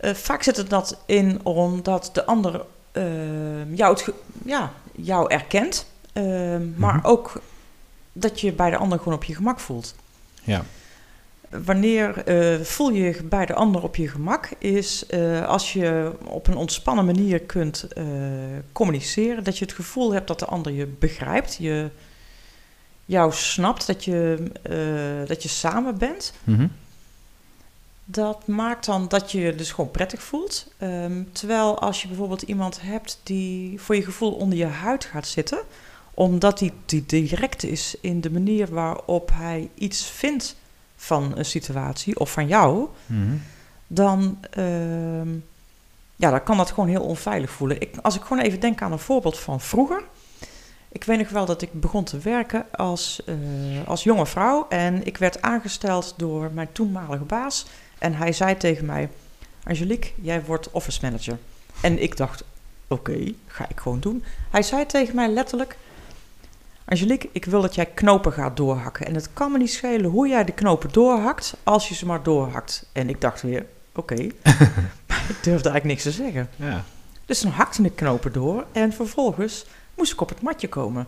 [0.00, 2.60] Vaak zit het dat in omdat de ander
[2.92, 4.10] ehm, jou, het
[4.44, 5.86] ja, jou erkent.
[6.16, 7.06] Ehm, maar Mhm.
[7.06, 7.40] ook
[8.12, 9.94] dat je bij de ander gewoon op je gemak voelt.
[10.42, 10.64] Ja.
[11.64, 16.12] Wanneer eh, voel je je bij de ander op je gemak, is eh, als je
[16.24, 18.04] op een ontspannen manier kunt eh,
[18.72, 21.88] communiceren, dat je het gevoel hebt dat de ander je begrijpt, je
[23.04, 24.50] jou snapt, dat je,
[25.26, 26.32] dat je samen bent.
[26.44, 26.66] Mhm.
[28.04, 30.72] Dat maakt dan dat je je dus gewoon prettig voelt.
[30.78, 35.26] Ehm, terwijl als je bijvoorbeeld iemand hebt die voor je gevoel onder je huid gaat
[35.26, 35.58] zitten,
[36.18, 40.56] omdat hij die direct is in de manier waarop hij iets vindt
[40.96, 43.36] van een situatie of van jou, Mhm.
[43.86, 45.28] dan, ehm,
[46.16, 47.80] ja, dan kan dat gewoon heel onveilig voelen.
[47.80, 50.02] Ik, als ik gewoon even denk aan een voorbeeld van vroeger.
[50.88, 53.34] Ik weet nog wel dat ik begon te werken als, eh,
[53.86, 57.66] als jonge vrouw en ik werd aangesteld door mijn toenmalige baas.
[57.98, 59.08] En hij zei tegen mij,
[59.64, 61.38] Angelique, jij wordt office manager.
[61.80, 62.44] En ik dacht,
[62.88, 64.24] oké, ga ik gewoon doen.
[64.50, 65.76] Hij zei tegen mij letterlijk,
[66.88, 69.06] Angelique, ik wil dat jij knopen gaat doorhakken.
[69.06, 72.22] En het kan me niet schelen hoe jij de knopen doorhakt, als je ze maar
[72.22, 72.88] doorhakt.
[72.92, 74.14] En ik dacht weer, oké,
[75.08, 76.48] maar ik durfde eigenlijk niks te zeggen.
[76.56, 76.84] Ja.
[77.26, 81.06] Dus dan hakte ik knopen door en vervolgens moest ik op het matje komen.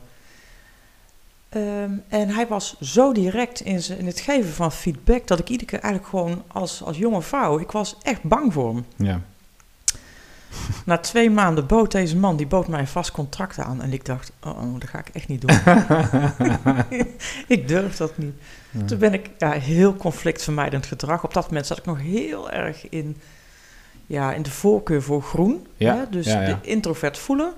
[1.48, 5.48] Ehm, en hij was zo direct in, zijn- in het geven van feedback dat ik
[5.48, 8.84] iedere keer eigenlijk gewoon als, als jonge vrouw, ik was echt bang voor hem.
[8.96, 9.20] Ja.
[10.84, 13.82] Na twee maanden bood deze man, die bood mij een vast contract aan.
[13.82, 15.58] En ik dacht, oh, oh dat ga ik echt niet doen.
[17.56, 18.34] ik durf dat niet.
[18.86, 21.24] Toen ben ik ja, heel conflictvermijdend gedrag.
[21.24, 23.16] Op dat moment zat ik nog heel erg in,
[24.06, 25.66] ja, in de voorkeur voor groen.
[25.76, 26.02] Ja, Hè?
[26.10, 26.44] Dus ja.
[26.44, 27.52] de introvert voelen.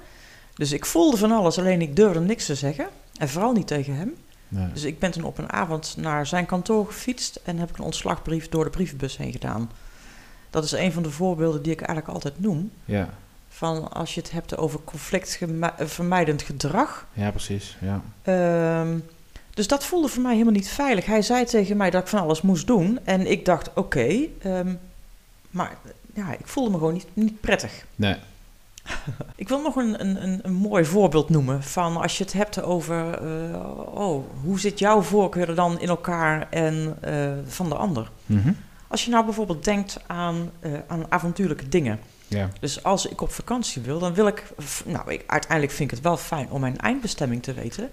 [0.54, 2.88] Dus ik voelde van alles, alleen ik durfde niks te zeggen.
[3.16, 4.14] En vooral niet tegen hem.
[4.48, 4.72] Nee.
[4.72, 7.84] Dus ik ben toen op een avond naar zijn kantoor gefietst en heb ik een
[7.84, 9.70] ontslagbrief door de brievenbus heen gedaan.
[10.50, 12.70] Dat is een van de voorbeelden die ik eigenlijk altijd noem.
[12.84, 13.08] Ja.
[13.48, 17.06] Van als je het hebt over conflictvermijdend gedrag.
[17.12, 17.76] ja, precies.
[17.80, 18.02] Ja.
[18.22, 18.98] Ehm,
[19.54, 21.06] dus dat voelde voor mij helemaal niet veilig.
[21.06, 22.98] Hij zei tegen mij dat ik van alles moest doen.
[23.04, 24.74] En ik dacht, oké, ehm,
[25.50, 25.76] maar
[26.14, 27.84] ja, ik voelde me gewoon niet, niet prettig.
[27.96, 28.16] Nee.
[29.34, 33.12] Ik wil nog een, een, een, mooi voorbeeld noemen van als je het hebt over,
[33.12, 38.10] eh, oh, hoe zit jouw voorkeur dan in elkaar en eh, van de ander?
[38.26, 38.52] Mhm.
[38.90, 42.00] Als je nou bijvoorbeeld denkt aan, eh, aan avontuurlijke dingen.
[42.28, 42.48] Ja.
[42.60, 44.44] Dus als ik op vakantie wil, dan wil ik,
[44.84, 47.90] nou, ik, uiteindelijk vind ik het wel fijn om mijn eindbestemming te weten.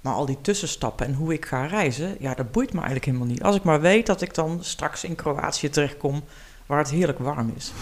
[0.00, 3.26] Maar al die tussenstappen en hoe ik ga reizen, ja, dat boeit me eigenlijk helemaal
[3.26, 3.42] niet.
[3.42, 6.24] Als ik maar weet dat ik dan straks in Kroatië terechtkom,
[6.66, 7.72] waar het heerlijk warm is.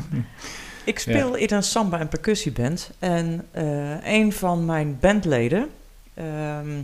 [0.84, 2.90] ik speel in een samba- en percussieband.
[2.98, 5.68] En eh, een van mijn bandleden,
[6.14, 6.80] ehm,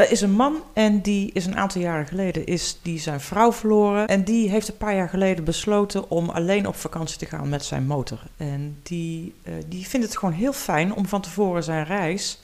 [0.00, 3.52] dat is een man en die is een aantal jaren geleden is die zijn vrouw
[3.52, 4.08] verloren.
[4.08, 7.64] En die heeft een paar jaar geleden besloten om alleen op vakantie te gaan met
[7.64, 8.22] zijn motor.
[8.36, 12.40] En die, eh, die vindt het gewoon heel fijn om van tevoren zijn reis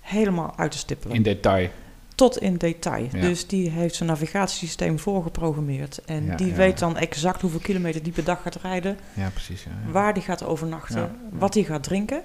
[0.00, 1.16] helemaal uit te stippelen.
[1.16, 1.68] In detail.
[2.14, 3.08] Tot in detail.
[3.12, 3.20] Ja.
[3.20, 6.00] Dus die heeft zijn navigatiesysteem voorgeprogrammeerd.
[6.04, 8.98] En Ja, die ja, weet dan exact hoeveel kilometer die per dag gaat rijden.
[9.14, 9.66] Ja, precies.
[9.90, 11.16] Waar die gaat overnachten.
[11.30, 12.22] Wat hij gaat drinken.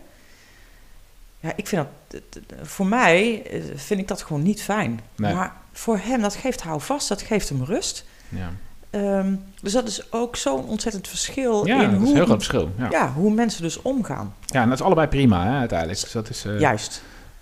[1.40, 2.22] Ja, ik vind dat...
[2.62, 5.00] Voor mij eh, vind ik dat gewoon niet fijn.
[5.16, 5.34] Nee.
[5.34, 7.08] Maar voor hem, dat geeft houvast.
[7.10, 8.06] Dat geeft hem rust.
[8.30, 8.52] Ja,
[8.90, 12.26] Ehm, dus dat is ook zo'n ontzettend verschil ja in dat is hoe, een heel
[12.26, 12.72] groot verschil.
[12.78, 12.88] Ja.
[12.90, 14.34] ja, hoe mensen dus omgaan.
[14.46, 16.00] ja, en dat is allebei prima hè, uiteindelijk.
[16.02, 17.02] Dus dat is, eh, Juist.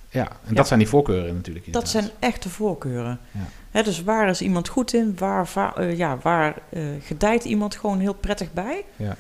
[0.10, 0.54] Ja, en Ja.
[0.56, 1.74] dat zijn die voorkeuren natuurlijk.
[1.74, 3.20] Dat zijn echte voorkeuren.
[3.32, 3.40] Ja.
[3.72, 5.16] Hè, dus waar is iemand goed in?
[5.18, 8.86] Waar, va- eh, ja, waar eh, gedijt iemand gewoon heel prettig bij?
[8.96, 9.16] Ja.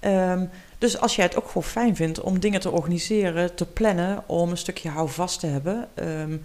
[0.00, 0.44] Ehm,
[0.84, 4.50] dus als jij het ook gewoon fijn vindt om dingen te organiseren, te plannen, om
[4.50, 6.36] een stukje houvast te hebben, ehm,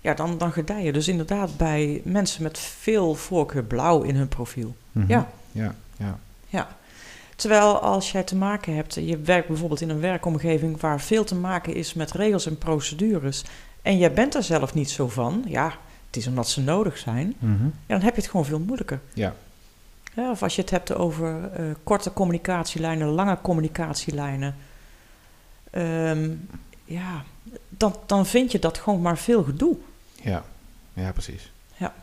[0.00, 4.28] ja, dan, dan gedij je dus inderdaad bij mensen met veel voorkeur blauw in hun
[4.28, 4.74] profiel.
[4.92, 5.04] Mhm.
[5.08, 5.28] Ja.
[5.52, 6.18] Ja, ja.
[6.48, 6.68] Ja.
[7.36, 11.34] Terwijl als jij te maken hebt, je werkt bijvoorbeeld in een werkomgeving waar veel te
[11.34, 13.44] maken is met regels en procedures,
[13.82, 15.72] en jij bent er zelf niet zo van, ja,
[16.06, 17.64] het is omdat ze nodig zijn, Mhm.
[17.64, 19.00] ja, dan heb je het gewoon veel moeilijker.
[19.14, 19.34] Ja.
[20.26, 24.56] Of als je het hebt over eh, korte communicatielijnen, lange communicatielijnen,
[25.70, 26.30] ehm,
[26.84, 27.22] ja,
[27.68, 29.76] dan, dan vind je dat gewoon maar veel gedoe.
[30.22, 30.42] Ja,
[30.92, 31.52] ja, precies.
[31.76, 31.94] Ja.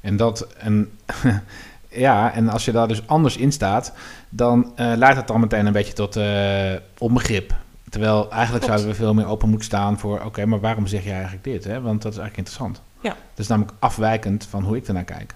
[0.00, 0.98] En dat, en
[1.88, 3.92] ja, en als je daar dus anders in staat,
[4.28, 7.54] dan eh, leidt dat dan meteen een beetje tot eh, onbegrip.
[7.90, 8.64] Terwijl eigenlijk Klopt.
[8.64, 11.64] zouden we veel meer open moeten staan voor, oké, maar waarom zeg je eigenlijk dit?
[11.64, 11.80] Hè?
[11.80, 12.82] Want dat is eigenlijk interessant.
[13.00, 13.08] Ja.
[13.08, 15.34] Dat is namelijk afwijkend van hoe ik ernaar kijk.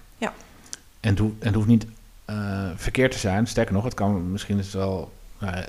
[0.99, 1.85] En het hoeft, en het hoeft niet
[2.25, 2.35] eh,
[2.75, 3.47] verkeerd te zijn.
[3.47, 5.11] Sterker nog, het kan misschien is het wel.
[5.39, 5.63] nou, eh,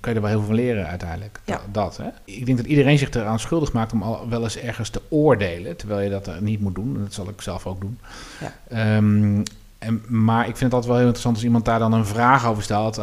[0.00, 1.40] kan je er wel heel veel van leren uiteindelijk.
[1.44, 1.52] Ja.
[1.54, 2.08] Dat, dat, hè?
[2.24, 5.76] Ik denk dat iedereen zich eraan schuldig maakt om al wel eens ergens te oordelen.
[5.76, 6.94] Terwijl je dat eh, niet moet doen.
[6.96, 7.98] En dat zal ik zelf ook doen.
[8.40, 8.52] Ja.
[8.68, 9.42] Ehm,
[9.78, 12.46] en, maar ik vind het altijd wel heel interessant als iemand daar dan een vraag
[12.46, 12.96] over stelt.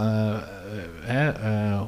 [1.01, 1.31] hè,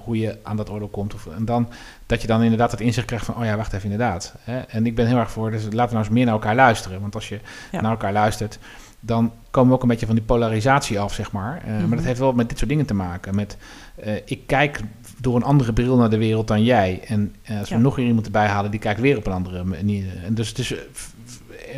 [0.03, 1.13] hoe je aan dat oordeel komt.
[1.13, 1.69] Of, en dan
[2.05, 4.33] dat je dan inderdaad het inzicht krijgt van, oh ja, wacht even, inderdaad.
[4.41, 4.59] Hè?
[4.59, 7.01] En ik ben heel erg voor, dus laten we nou eens meer naar elkaar luisteren.
[7.01, 7.39] Want als je
[7.71, 7.81] Ja.
[7.81, 8.59] naar elkaar luistert,
[9.03, 11.61] dan komen we ook een beetje van die polarisatie af, zeg maar.
[11.65, 11.95] Eh, Maar Mhm.
[11.95, 13.35] dat heeft wel met dit soort dingen te maken.
[13.35, 13.57] Met,
[13.95, 14.79] eh, ik kijk
[15.19, 17.01] door een andere bril naar de wereld dan jij.
[17.07, 17.81] En eh, als we Ja.
[17.81, 20.05] nog weer iemand erbij halen, die kijkt weer op een andere manier.
[20.25, 20.73] En dus het is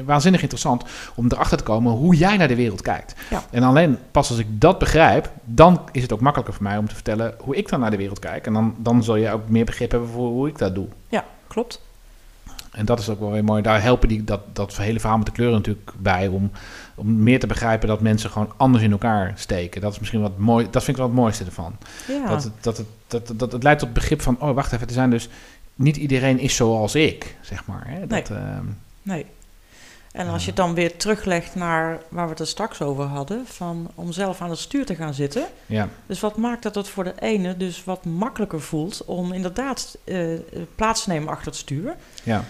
[0.06, 0.84] waanzinnig interessant
[1.16, 3.16] om erachter te komen hoe jij naar de wereld kijkt.
[3.30, 3.44] Ja.
[3.52, 6.88] En alleen pas als ik dat begrijp, dan is het ook makkelijker voor mij om
[6.88, 8.46] te vertellen hoe ik dan naar de wereld kijk.
[8.48, 10.88] En dan, dan zul je ook meer begrip hebben voor hoe ik dat doe.
[11.10, 11.82] Ja, klopt.
[12.74, 13.62] En dat is ook wel weer mooi.
[13.62, 16.28] Daar helpen die, dat, dat hele verhaal met de kleuren natuurlijk bij.
[16.28, 16.52] Om,
[16.96, 19.82] om meer te begrijpen dat mensen gewoon anders in elkaar steken.
[19.82, 20.68] Dat is misschien wat mooi.
[20.70, 21.78] Dat vind ik wel het mooiste ervan.
[22.08, 22.28] Ja.
[22.28, 24.40] Dat, het, dat, het, dat, dat, het leidt tot het begrip van.
[24.40, 24.88] Oh, wacht even.
[24.88, 25.30] Er zijn dus.
[25.76, 27.84] Niet iedereen is zoals ik, zeg maar.
[27.88, 28.08] Hè?
[28.08, 28.66] Dat, ehm,
[29.02, 29.26] Nee.
[30.12, 33.46] En als je het dan weer teruglegt naar waar we het er straks over hadden,
[33.46, 35.46] van om zelf aan het stuur te gaan zitten.
[35.66, 39.98] ja, Dus wat maakt dat het voor de ene dus wat makkelijker voelt om inderdaad
[40.04, 40.40] eh,
[40.76, 41.96] plaats te nemen achter het stuur.
[42.24, 42.44] ja,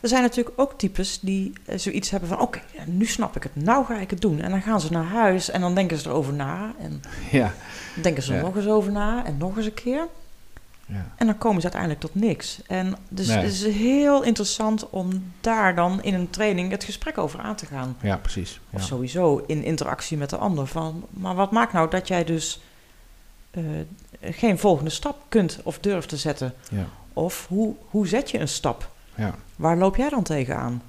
[0.00, 3.56] Er zijn natuurlijk ook types die eh, zoiets hebben van oké, nu snap ik het,
[3.56, 4.40] nou ga ik het doen.
[4.40, 7.02] En dan gaan ze naar huis en dan denken ze erover na en
[7.40, 7.52] ja,
[7.94, 8.44] dan denken ze er Ja.
[8.44, 10.06] nog eens over na en nog eens een keer.
[10.86, 11.06] ja.
[11.16, 12.58] En dan komen ze uiteindelijk tot niks.
[12.66, 13.36] En dus Nee.
[13.36, 17.66] het is heel interessant om daar dan in een training het gesprek over aan te
[17.66, 17.96] gaan.
[18.00, 18.60] ja precies.
[18.70, 20.66] Of sowieso in interactie met de ander.
[20.66, 22.60] Van, maar wat maakt nou dat jij dus
[23.50, 23.62] eh,
[24.22, 26.54] geen volgende stap kunt of durft te zetten?
[26.70, 26.84] Ja.
[27.12, 28.90] Of hoe, hoe zet je een stap?
[29.20, 29.34] Ja.
[29.56, 30.82] Waar loop jij dan tegenaan?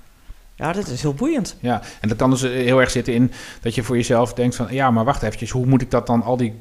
[0.55, 1.55] Ja, dit is heel boeiend.
[1.59, 4.55] Ja, en dat kan dus eh, heel erg zitten in dat je voor jezelf denkt
[4.55, 4.67] van...
[4.69, 6.53] ja, maar wacht eventjes, hoe moet ik dat dan al die...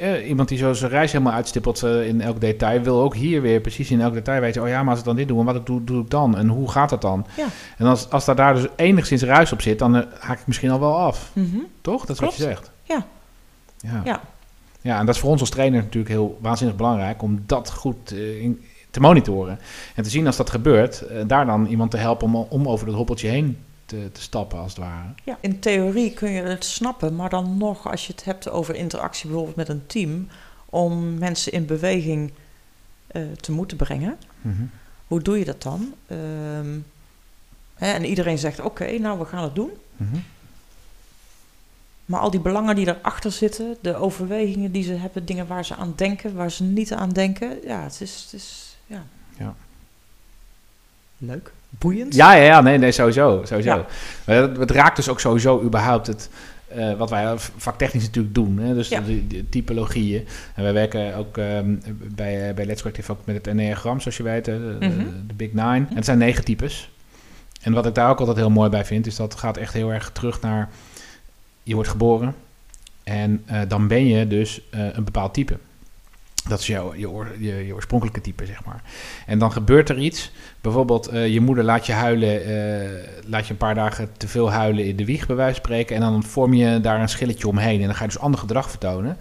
[0.00, 2.80] eh, iemand die zo zijn reis helemaal uitstippelt eh, in elk detail...
[2.82, 4.62] wil ook hier weer precies in elk detail weten...
[4.62, 6.36] oh ja, maar als ik dan dit doe, en wat ik doe, doe ik dan?
[6.36, 7.26] En hoe gaat dat dan?
[7.36, 7.46] Ja.
[7.78, 9.78] En als, als daar, daar dus enigszins ruis op zit...
[9.78, 11.56] dan haak ik misschien al wel af, Mhm.
[11.80, 12.04] toch?
[12.06, 12.70] Dat is wat je zegt.
[12.82, 13.06] Ja.
[13.78, 14.00] Ja.
[14.04, 14.20] Ja.
[14.80, 17.22] Ja, en dat is voor ons als trainer natuurlijk heel waanzinnig belangrijk...
[17.22, 19.58] om dat goed in- te monitoren.
[19.94, 21.00] En te zien als dat gebeurt...
[21.00, 24.58] eh, daar dan iemand te helpen om, om over dat hobbeltje heen te, te stappen,
[24.58, 25.08] als het ware.
[25.24, 25.38] Ja.
[25.40, 29.26] In theorie kun je het snappen, maar dan nog als je het hebt over interactie
[29.26, 30.28] bijvoorbeeld met een team,
[30.64, 32.32] om mensen in beweging
[33.06, 34.16] eh, te moeten brengen.
[34.40, 34.62] Mhm.
[35.06, 35.94] Hoe doe je dat dan?
[36.06, 36.78] Ehm,
[37.74, 39.70] hè, en iedereen zegt: Oké, nou we gaan het doen.
[39.96, 40.16] Mhm.
[42.04, 45.74] Maar al die belangen die erachter zitten, de overwegingen die ze hebben, dingen waar ze
[45.74, 47.58] aan denken, waar ze niet aan denken.
[47.64, 48.22] Ja, het is.
[48.22, 49.02] Het is ja.
[49.38, 49.54] Ja.
[51.18, 51.52] Leuk.
[51.78, 52.14] Boeiend.
[52.14, 53.42] Ja, ja, ja, nee, nee, sowieso.
[53.44, 53.70] sowieso.
[53.74, 53.86] Ja.
[54.26, 56.30] Maar Het, het raakt dus ook sowieso überhaupt het,
[56.68, 58.58] eh, wat wij vaktechnisch natuurlijk doen.
[58.58, 58.74] Hè?
[58.74, 59.00] Dus Ja.
[59.00, 60.26] de, de typologieën.
[60.54, 61.74] En wij werken ook ehm,
[62.14, 64.98] bij, eh, bij Let's Collective ook met het Enneagram, zoals je weet, de, Mhm.
[65.26, 65.86] de Big Nine.
[65.88, 66.90] En het zijn negen types.
[67.62, 69.92] En wat ik daar ook altijd heel mooi bij vind, is dat gaat echt heel
[69.92, 70.68] erg terug naar...
[71.62, 72.34] Je wordt geboren
[73.02, 75.58] en eh, dan ben je dus een bepaald type.
[76.48, 78.82] Dat is jouw, je, oor- je, je oorspronkelijke type, zeg maar.
[79.26, 80.32] En dan gebeurt er iets.
[80.60, 82.90] Bijvoorbeeld, eh, je moeder laat je huilen, eh,
[83.26, 85.96] laat je een paar dagen te veel huilen in de wieg, bij wijze van spreken.
[85.96, 87.80] En dan vorm je daar een schilletje omheen.
[87.80, 89.16] En dan ga je dus ander gedrag vertonen.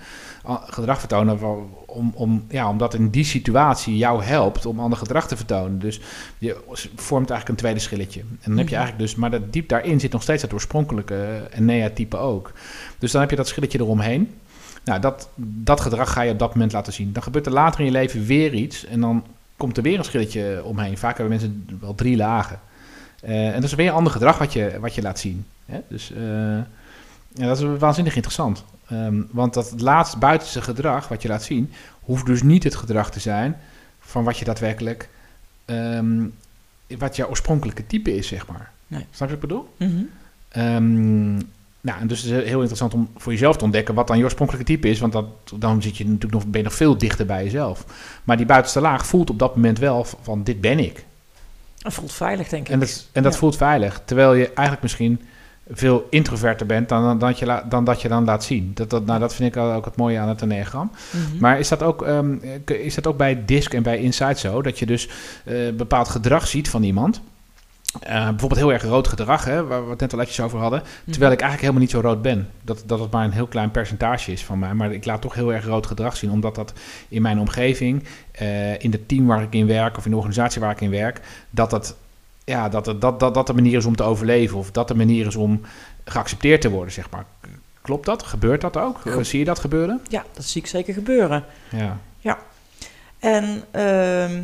[0.66, 1.40] Gedrag vertonen
[1.86, 5.80] om, om, ja, omdat in die situatie jou helpt om ander gedrag te vertonen.
[5.80, 6.00] Dus
[6.38, 6.58] je
[6.96, 8.20] vormt eigenlijk een tweede schilletje.
[8.20, 8.84] En dan heb je Mhm.
[8.84, 12.52] eigenlijk dus, maar dat diep daarin zit nog steeds het oorspronkelijke Enea-type ook.
[13.00, 14.34] Dus dan heb je dat schilletje eromheen.
[14.84, 17.14] Nou, dat, dat gedrag ga je op dat moment laten zien.
[17.14, 19.26] Dan gebeurt er later in je leven weer iets en dan
[19.58, 20.98] komt er weer een schilletje omheen.
[20.98, 22.60] Vaak hebben mensen wel drie lagen.
[23.22, 25.46] Eh, en dat is weer een ander gedrag wat je, wat je laat zien.
[25.66, 25.82] Hè?
[25.88, 26.58] Dus eh,
[27.34, 28.64] ja, dat is waanzinnig interessant.
[28.88, 33.12] Ehm, want dat laatste buitenste gedrag wat je laat zien, hoeft dus niet het gedrag
[33.12, 33.58] te zijn
[34.00, 35.10] van wat je daadwerkelijk,
[35.66, 36.26] ehm,
[36.98, 38.72] wat jouw oorspronkelijke type is, zeg maar.
[38.88, 39.06] Nee.
[39.12, 39.74] Snap je wat ik bedoel?
[39.78, 40.04] Mhm.
[40.50, 41.36] Ehm,
[41.84, 44.24] nou, en dus het is heel interessant om voor jezelf te ontdekken wat dan je
[44.24, 45.00] oorspronkelijke type is.
[45.00, 47.86] Want dat, dan zit je natuurlijk nog, ben je nog veel dichter bij jezelf.
[48.24, 51.06] Maar die buitenste laag voelt op dat moment wel van dit ben ik.
[51.82, 52.74] Het voelt veilig, denk ik.
[52.74, 53.40] En dat, en dat Ja.
[53.40, 54.02] voelt veilig.
[54.06, 55.22] Terwijl je eigenlijk misschien
[55.72, 58.72] veel introverter bent dan, dan, dat, je la- dan dat je dan laat zien.
[58.74, 60.92] Dat, dat, nou, dat vind ik ook het mooie aan het Enneagram.
[61.12, 61.38] Mhm.
[61.40, 64.62] Maar is dat, ook, ehm, is dat ook bij DISC en bij Insight zo?
[64.62, 65.10] Dat je dus
[65.46, 67.22] eh, bepaald gedrag ziet van iemand.
[68.00, 70.84] Eh, bijvoorbeeld heel erg rood gedrag, hè, waar we het net al eventjes over hadden.
[71.10, 72.50] Terwijl ik eigenlijk helemaal niet zo rood ben.
[72.62, 74.74] Dat, dat het maar een heel klein percentage is van mij.
[74.74, 76.32] Maar ik laat toch heel erg rood gedrag zien.
[76.32, 76.74] Omdat dat
[77.08, 79.98] in mijn omgeving, eh, in het team waar ik in werk...
[79.98, 81.22] of in de organisatie waar ik in werk...
[81.50, 81.96] dat dat,
[82.44, 84.58] ja, dat, dat, dat, dat de manier is om te overleven.
[84.58, 85.62] Of dat de manier is om
[86.04, 87.26] geaccepteerd te worden, zeg maar.
[87.82, 88.24] Klopt dat?
[88.24, 89.02] Gebeurt dat ook?
[89.04, 89.24] Ja.
[89.24, 90.02] Zie je dat gebeuren?
[90.10, 91.44] Ja, dat zie ik zeker gebeuren.
[92.20, 92.38] Ja.
[93.20, 94.44] En ehm,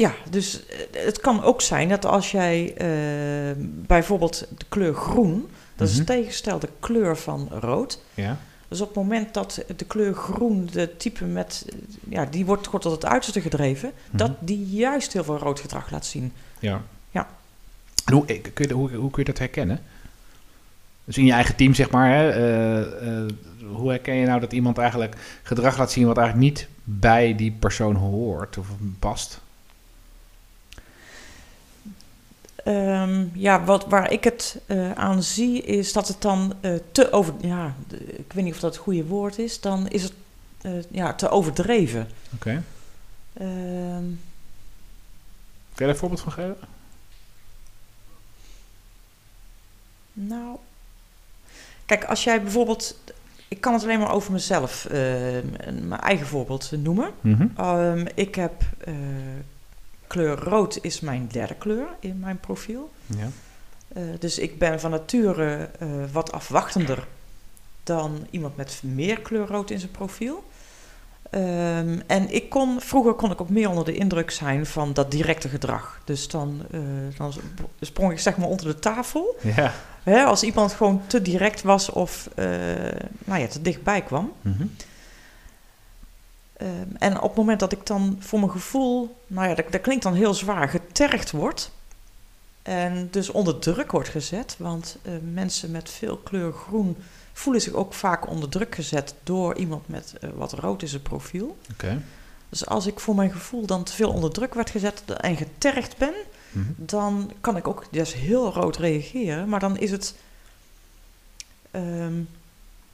[0.00, 5.48] ja, dus eh, het kan ook zijn dat als jij eh, bijvoorbeeld de kleur groen,
[5.76, 6.04] dat is Mhm.
[6.04, 8.36] de tegenstelde kleur van rood, Ja.
[8.68, 11.74] Dus op het moment dat de kleur groen, de type met, eh,
[12.08, 14.44] ja, die wordt gewoon tot het uiterste gedreven, dat Mhm.
[14.44, 16.32] die juist heel veel rood gedrag laat zien.
[16.58, 16.82] Ja.
[17.10, 17.28] Ja.
[18.04, 19.80] En Hoe, kun je, hoe, hoe kun je dat herkennen?
[21.04, 22.10] Dus in je eigen team, zeg maar.
[22.10, 23.26] Hè,
[23.72, 27.50] hoe herken je nou dat iemand eigenlijk gedrag laat zien wat eigenlijk niet bij die
[27.58, 28.66] persoon hoort of
[28.98, 29.40] past?
[32.68, 37.12] Ehm, ja, wat, waar ik het eh, aan zie is dat het dan eh, te
[37.12, 37.34] over...
[37.40, 37.74] Ja,
[38.06, 39.60] ik weet niet of dat het goede woord is.
[39.60, 40.12] Dan is het
[40.60, 42.08] eh, ja, te overdreven.
[42.34, 42.62] Oké.
[43.32, 44.16] Ehm, Kun
[45.74, 46.56] je daar een voorbeeld van geven?
[50.12, 50.56] nou...
[51.86, 52.98] Kijk, als jij bijvoorbeeld...
[53.48, 57.10] Ik kan het alleen maar over mezelf, mijn eigen voorbeeld noemen.
[57.20, 57.46] Mhm.
[57.56, 58.62] Ehm, ik heb...
[60.08, 62.90] kleur rood is mijn derde kleur in mijn profiel.
[63.06, 63.28] Ja.
[63.88, 67.06] Eh, dus ik ben van nature eh, wat afwachtender
[67.82, 70.44] dan iemand met meer kleur rood in zijn profiel.
[71.30, 75.10] Ehm, en ik kon, vroeger kon ik ook meer onder de indruk zijn van dat
[75.10, 76.00] directe gedrag.
[76.04, 76.80] Dus dan, eh,
[77.16, 77.32] dan
[77.80, 79.36] sprong ik zeg maar onder de tafel.
[79.42, 79.72] Ja.
[80.02, 82.28] Hè, als iemand gewoon te direct was of
[83.24, 84.32] nou ja, te dichtbij kwam.
[84.40, 84.66] Mhm.
[86.58, 89.80] Ehm, en op het moment dat ik dan voor mijn gevoel, nou ja, dat, dat
[89.80, 91.70] klinkt dan heel zwaar, getergd word.
[92.62, 94.54] En dus onder druk wordt gezet.
[94.58, 96.96] Want eh, mensen met veel kleur groen
[97.32, 101.02] voelen zich ook vaak onder druk gezet door iemand met eh, wat rood in zijn
[101.02, 101.56] profiel.
[101.72, 102.02] Oké.
[102.48, 105.96] Dus als ik voor mijn gevoel dan te veel onder druk werd gezet en getergd
[105.96, 106.14] ben,
[106.50, 106.64] Mhm.
[106.76, 109.48] dan kan ik ook dus heel rood reageren.
[109.48, 110.14] Maar dan is het,
[111.70, 112.14] ehm,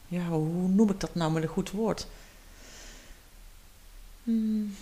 [0.08, 2.06] ja, hoe noem ik dat nou met een goed woord?
[4.24, 4.74] Hmm.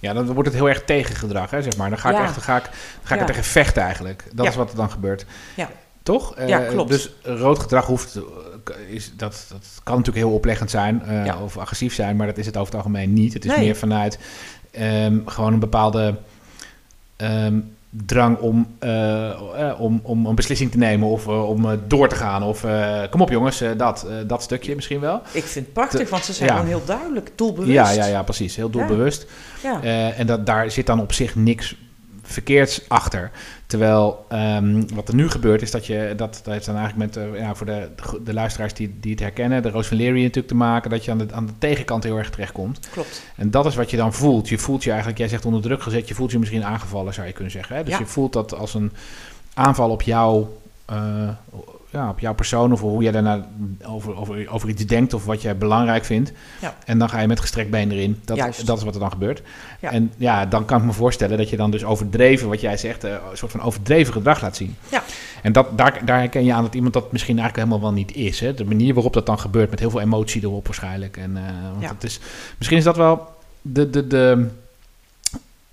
[0.00, 1.88] Ja, dan wordt het heel erg tegengedrag, hè, zeg maar.
[1.90, 2.22] Dan ga ik Ja.
[2.22, 2.72] echt dan ga ik, dan
[3.02, 3.26] ga ik Ja.
[3.26, 4.24] er tegen vechten eigenlijk.
[4.32, 4.50] Dat Ja.
[4.50, 5.26] is wat er dan gebeurt.
[5.56, 5.70] Ja.
[6.02, 6.34] Toch?
[6.36, 6.90] Eh, Ja, klopt.
[6.90, 8.22] Dus rood gedrag hoeft, eh,
[8.94, 12.46] is, dat, dat kan natuurlijk heel opleggend zijn eh, of agressief zijn, maar dat is
[12.46, 13.32] het over het algemeen niet.
[13.32, 13.60] Het is Nee.
[13.64, 14.18] meer vanuit
[14.70, 16.14] ehm, gewoon een bepaalde
[17.16, 17.58] ehm,
[17.90, 22.14] drang om, eh, eh, om, om een beslissing te nemen of eh, om door te
[22.14, 22.42] gaan.
[22.42, 22.64] Of
[23.10, 25.22] kom op jongens, dat, dat stukje misschien wel.
[25.32, 26.54] Ik vind het prachtig, want ze zijn ja.
[26.54, 27.72] gewoon heel duidelijk, doelbewust.
[27.72, 28.56] Ja, ja, ja, precies.
[28.56, 29.26] Heel doelbewust.
[29.62, 29.82] Ja.
[30.12, 31.76] En dat, daar zit dan op zich niks
[32.22, 33.30] verkeerds achter.
[33.68, 37.24] Terwijl ehm, wat er nu gebeurt is dat je, dat, dat heeft dan eigenlijk met,
[37.24, 40.20] eh, ja, voor de, de, de luisteraars die, die het herkennen, de Roos van Leary
[40.20, 42.88] natuurlijk te maken, dat je aan de, aan de tegenkant heel erg terechtkomt.
[42.92, 43.22] Klopt.
[43.36, 44.48] En dat is wat je dan voelt.
[44.48, 47.26] Je voelt je eigenlijk, jij zegt onder druk gezet, je voelt je misschien aangevallen, zou
[47.26, 47.76] je kunnen zeggen.
[47.76, 47.82] Hè?
[47.84, 47.98] Dus Ja.
[47.98, 48.92] je voelt dat als een
[49.54, 50.46] aanval op jou,
[50.88, 51.28] eh,
[51.90, 53.46] ja, op jouw persoon of hoe jij daarna
[53.86, 56.32] over, over, over iets denkt of wat jij belangrijk vindt.
[56.60, 56.74] Ja.
[56.84, 58.20] En dan ga je met gestrekt been erin.
[58.24, 58.66] Dat, Juist.
[58.66, 59.42] dat is wat er dan gebeurt.
[59.80, 59.90] Ja.
[59.90, 63.04] En ja, dan kan ik me voorstellen dat je dan dus overdreven, wat jij zegt,
[63.04, 64.76] eh, een soort van overdreven gedrag laat zien.
[64.90, 65.02] Ja.
[65.42, 68.14] En dat, daar, daar herken je aan dat iemand dat misschien eigenlijk helemaal wel niet
[68.16, 68.40] is.
[68.40, 68.54] Hè?
[68.54, 71.16] De manier waarop dat dan gebeurt, met heel veel emotie erop waarschijnlijk.
[71.16, 71.88] En, eh, want Ja.
[71.88, 72.20] het is,
[72.56, 73.28] misschien is dat wel
[73.62, 73.90] de...
[73.90, 74.46] de, de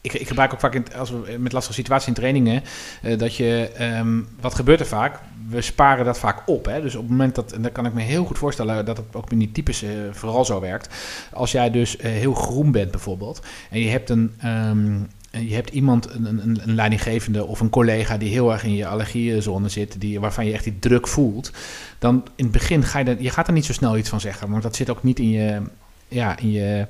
[0.06, 2.64] ik, ik gebruik ook vaak in, als we met lastige situaties in trainingen,
[3.02, 5.20] eh, dat je, ehm, wat gebeurt er vaak?
[5.50, 6.66] We sparen dat vaak op.
[6.66, 6.82] Hè?
[6.82, 9.06] Dus op het moment dat, en dan kan ik me heel goed voorstellen dat het
[9.12, 10.90] ook in die types eh, vooral zo werkt.
[11.34, 14.98] Als jij dus eh, heel groen bent bijvoorbeeld, en je hebt een, ehm,
[15.32, 18.88] je hebt iemand, een, een, een leidinggevende of een collega die heel erg in je
[18.88, 21.52] allergiezone zit, die, waarvan je echt die druk voelt,
[22.00, 24.20] dan in het begin ga je, er, je gaat er niet zo snel iets van
[24.20, 25.62] zeggen, want dat zit ook niet in je,
[26.08, 26.88] ja, in je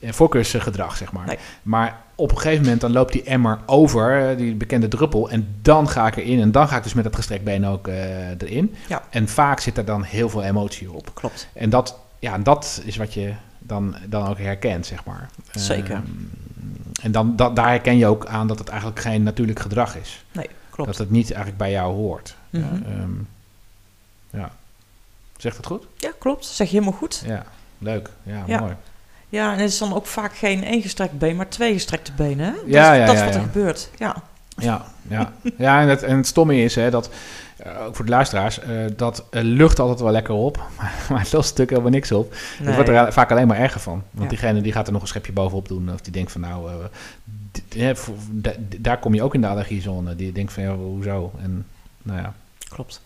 [0.00, 1.26] eh, voorkeursgedrag, zeg maar.
[1.26, 1.38] Nee.
[1.62, 5.56] Maar op een gegeven moment dan loopt die emmer over, eh, die bekende druppel, en
[5.62, 8.28] dan ga ik erin en dan ga ik dus met dat gestrekt been ook eh,
[8.28, 8.74] erin.
[8.88, 9.02] Ja.
[9.10, 11.10] En vaak zit er dan heel veel emotie op.
[11.14, 11.48] Klopt.
[11.52, 15.30] En dat, ja, dat is wat je dan, dan ook herkent, zeg maar.
[15.50, 15.94] Zeker.
[15.94, 16.04] Ehm,
[17.02, 20.24] en dan, dat, daar herken je ook aan dat het eigenlijk geen natuurlijk gedrag is.
[20.32, 20.90] Nee, klopt.
[20.90, 22.36] Dat het niet eigenlijk bij jou hoort.
[22.50, 22.64] Mhm.
[22.64, 23.12] ja, ehm,
[24.30, 24.50] ja.
[25.36, 25.86] Zegt dat goed?
[25.96, 26.44] Ja, klopt.
[26.46, 27.22] Zeg je helemaal goed.
[27.26, 27.44] Ja,
[27.78, 28.10] leuk.
[28.22, 28.60] Ja, Ja.
[28.60, 28.74] mooi.
[29.36, 32.46] Ja, en het is dan ook vaak geen één gestrekt been, maar twee gestrekte benen.
[32.46, 32.52] Hè?
[32.52, 33.46] Dat, Ja, is, ja, dat is ja, wat er ja.
[33.46, 33.90] gebeurt.
[33.98, 34.22] Ja,
[34.56, 35.32] Ja, ja.
[35.58, 37.10] ja en, het, en het stomme is, hè, dat,
[37.56, 41.20] eh, ook voor de luisteraars, eh, dat eh, lucht altijd wel lekker op, maar, maar
[41.20, 42.30] het lost natuurlijk helemaal niks op.
[42.30, 42.66] nee.
[42.66, 44.02] Het wordt er vaak alleen maar erger van.
[44.10, 44.28] Want Ja.
[44.28, 45.92] diegene die gaat er nog een schepje bovenop doen.
[45.92, 46.70] Of die denkt van nou,
[48.78, 50.16] daar kom je ook in de allergiezone.
[50.16, 51.32] Die denkt van ja, hoezo?
[51.42, 51.66] En
[52.02, 52.34] nou ja.
[52.68, 53.00] klopt.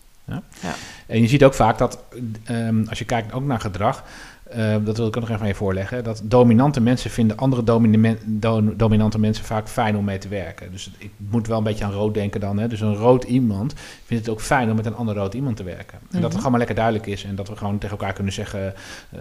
[1.06, 1.98] En je ziet ook vaak dat,
[2.44, 4.04] ehm, als je kijkt ook naar gedrag,
[4.50, 7.64] eh, dat wil ik ook nog even aan je voorleggen, dat dominante mensen vinden andere
[7.64, 10.72] domine- do- dominante mensen vaak fijn om mee te werken.
[10.72, 12.58] Dus ik moet wel een beetje aan rood denken dan.
[12.58, 12.68] Hè?
[12.68, 13.74] Dus een rood iemand
[14.04, 15.98] vindt het ook fijn om met een ander rood iemand te werken.
[15.98, 16.36] En dat het Mhm.
[16.36, 18.74] gewoon maar lekker duidelijk is en dat we gewoon tegen elkaar kunnen zeggen
[19.10, 19.18] eh,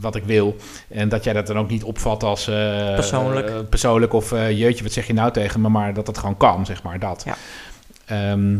[0.00, 0.56] wat ik wil.
[0.88, 2.54] En dat jij dat dan ook niet opvat als eh,
[2.94, 3.68] Persoonlijk.
[3.68, 6.82] persoonlijk of jeetje, wat zeg je nou tegen me, maar dat het gewoon kan, zeg
[6.82, 7.24] maar, dat.
[7.26, 7.36] Ja.
[8.06, 8.58] Ehm,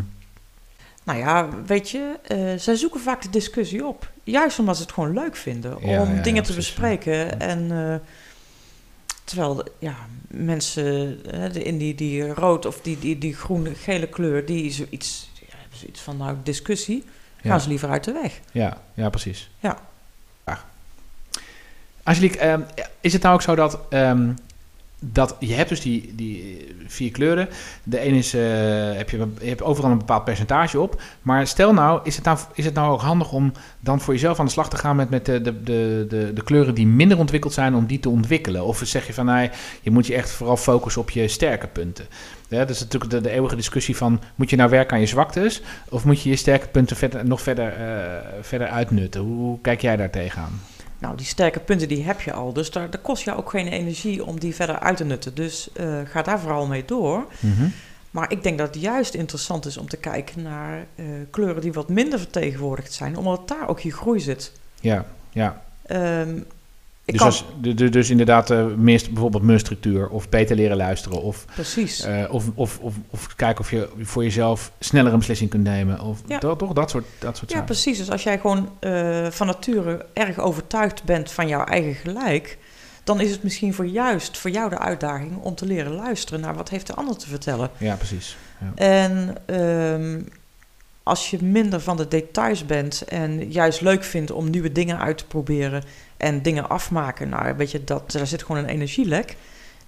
[1.06, 4.10] Nou ja, weet je, eh, zij zoeken vaak de discussie op.
[4.24, 7.40] Juist omdat ze het gewoon leuk vinden Ja, om ja, dingen te bespreken.
[7.40, 7.94] En eh,
[9.24, 9.96] terwijl ja,
[10.28, 15.30] mensen eh, in die, die rood of die, die, die groene, gele kleur, die zoiets,
[15.34, 17.04] ja, hebben zoiets van nou discussie,
[17.42, 18.40] gaan ze liever uit de weg.
[18.52, 19.50] Ja, ja precies.
[19.60, 19.78] Ja.
[20.46, 20.64] Ja.
[22.02, 22.60] Angelique, ehm,
[23.00, 24.32] is het nou ook zo dat, ehm,
[25.12, 27.48] dat je hebt dus die, die vier kleuren.
[27.82, 28.42] De ene is, eh,
[28.96, 31.02] heb je, hebt overal een bepaald percentage op.
[31.22, 34.38] Maar stel nou, is het nou, is het nou ook handig om dan voor jezelf
[34.38, 37.52] aan de slag te gaan met, met de, de, de, de, kleuren die minder ontwikkeld
[37.52, 38.64] zijn, om die te ontwikkelen?
[38.64, 39.50] Of zeg je van, nee,
[39.82, 42.06] je moet je echt vooral focussen op je sterke punten?
[42.48, 45.06] Ja, dat is natuurlijk de, de eeuwige discussie van, moet je nou werken aan je
[45.06, 45.62] zwaktes?
[45.88, 49.20] Of moet je je sterke punten verder, nog verder, eh, verder uitnutten?
[49.20, 50.60] Hoe, hoe kijk jij daar tegenaan?
[50.98, 54.24] Nou, die sterke punten die heb je al, dus daar, kost je ook geen energie
[54.24, 55.34] om die verder uit te nutten.
[55.34, 57.26] Dus eh, ga daar vooral mee door.
[58.10, 61.72] Maar ik denk dat het juist interessant is om te kijken naar eh, kleuren die
[61.72, 64.52] wat minder vertegenwoordigd zijn, omdat daar ook je groei zit.
[64.80, 65.62] Ja, ja.
[65.82, 66.38] Ehm,
[67.12, 67.44] Dus, als,
[67.90, 71.22] dus inderdaad, eh, meer, bijvoorbeeld meurstructuur of beter leren luisteren.
[71.22, 72.00] Of, precies.
[72.00, 76.00] eh, of, of, of, of kijken of je voor jezelf sneller een beslissing kunt nemen.
[76.00, 76.38] Of Ja.
[76.38, 77.72] toch, toch dat soort, dat soort ja, zaken.
[77.74, 77.98] precies.
[77.98, 82.58] Dus als jij gewoon eh, van nature erg overtuigd bent van jouw eigen gelijk,
[83.04, 86.54] dan is het misschien voor juist voor jou de uitdaging om te leren luisteren naar
[86.54, 87.70] wat heeft de ander te vertellen.
[87.78, 88.36] Ja, precies.
[88.60, 88.72] Ja.
[88.74, 90.20] En ehm,
[91.06, 95.18] als je minder van de details bent en juist leuk vindt om nieuwe dingen uit
[95.18, 95.82] te proberen
[96.16, 99.36] en dingen afmaken, nou weet je, dat, daar zit gewoon een energielek.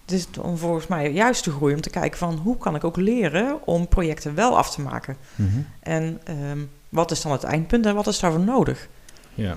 [0.02, 2.84] Het is dan volgens mij juist de groei om te kijken van hoe kan ik
[2.84, 5.16] ook leren om projecten wel af te maken.
[5.34, 5.58] Mhm.
[5.80, 6.58] En ehm,
[6.88, 8.88] wat is dan het eindpunt en wat is daarvoor nodig?
[9.34, 9.56] ja.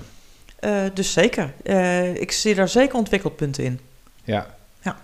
[0.58, 3.80] Eh, dus zeker, Eh, ik zie daar zeker ontwikkelpunten in.
[4.24, 4.46] Ja.
[4.80, 4.96] Ja.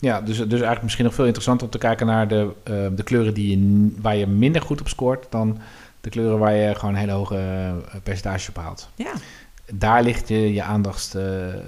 [0.00, 3.02] Ja, dus, dus eigenlijk misschien nog veel interessanter om te kijken naar de, eh, de
[3.02, 5.60] kleuren die je, waar je minder goed op scoort dan
[6.06, 8.88] de kleuren waar je gewoon een hele hoge eh, percentage op haalt.
[8.94, 9.12] Ja,
[9.72, 11.22] Daar ligt je, je aandacht, eh,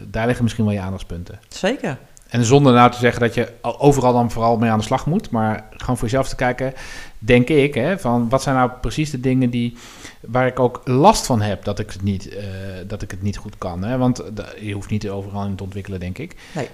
[0.06, 1.38] daar liggen misschien wel je aandachtspunten.
[1.48, 1.98] zeker.
[2.28, 5.06] En zonder nou te zeggen dat je al- overal dan vooral mee aan de slag
[5.06, 6.72] moet, maar gewoon voor jezelf te kijken,
[7.18, 9.76] denk ik, hè, van wat zijn nou precies de dingen die,
[10.20, 12.44] waar ik ook last van heb dat ik het niet, eh,
[12.86, 13.82] dat ik het niet goed kan.
[13.84, 13.98] Hè?
[13.98, 14.22] Want
[14.60, 16.36] je hoeft niet overal in te ontwikkelen, denk ik.
[16.54, 16.68] Nee.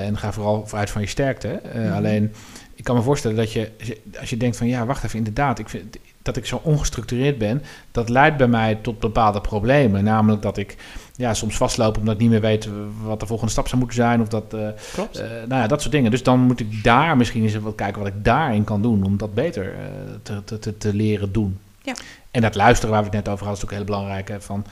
[0.00, 1.60] En ga vooral uit van je sterkte.
[1.74, 1.92] Mhm.
[1.92, 2.32] Alleen,
[2.78, 3.70] ik kan me voorstellen dat je,
[4.20, 7.62] als je- denkt van ja, wacht even, inderdaad, ik vind dat ik zo ongestructureerd ben,
[7.92, 10.04] dat leidt bij mij tot bepaalde problemen.
[10.04, 10.76] Namelijk dat ik
[11.16, 12.68] ja, soms vastloop omdat ik niet meer weet
[13.02, 14.20] wat de volgende stap zou moeten zijn.
[14.20, 15.18] Of dat, eh, Klopt.
[15.18, 16.10] eh, nou ja, dat soort dingen.
[16.10, 19.16] Dus dan moet ik daar misschien eens wat kijken wat ik daarin kan doen om
[19.16, 19.80] dat beter eh,
[20.22, 21.58] te, te, te, te leren doen.
[21.82, 21.94] Ja.
[22.30, 24.28] En dat luisteren waar we het net over hadden is ook heel belangrijk.
[24.28, 24.64] Hè, van,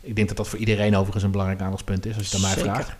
[0.00, 2.50] ik denk dat dat voor iedereen overigens een belangrijk aandachtspunt is, als je het aan
[2.50, 2.74] mij Zeker.
[2.74, 2.96] vraagt.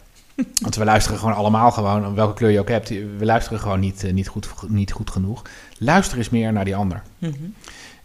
[0.62, 2.88] Want we luisteren gewoon allemaal gewoon, welke kleur je ook hebt.
[2.88, 5.42] We luisteren gewoon niet, eh, niet, goed, niet goed genoeg.
[5.78, 7.02] Luisteren is meer naar die ander.
[7.18, 7.34] Mhm.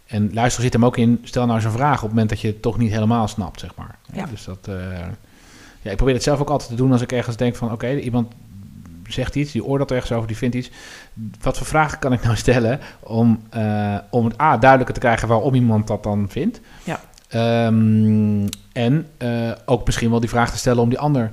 [0.06, 2.40] En luisteren zit hem ook in, stel nou eens een vraag op het moment dat
[2.40, 3.98] je het toch niet helemaal snapt, zeg maar.
[4.12, 4.26] Ja.
[4.26, 4.74] Dus dat, eh,
[5.82, 7.98] ja, ik probeer het zelf ook altijd te doen als ik ergens denk van, oké,
[7.98, 8.32] iemand
[9.08, 10.70] zegt iets, die oordeelt ergens over, die vindt iets.
[11.40, 15.28] Wat voor vragen kan ik nou stellen om, eh, om het A, duidelijker te krijgen
[15.28, 16.60] waarom iemand dat dan vindt.
[16.84, 17.00] Ja.
[17.28, 19.06] Ehm, en
[19.64, 21.32] ook misschien wel die vraag te stellen om die ander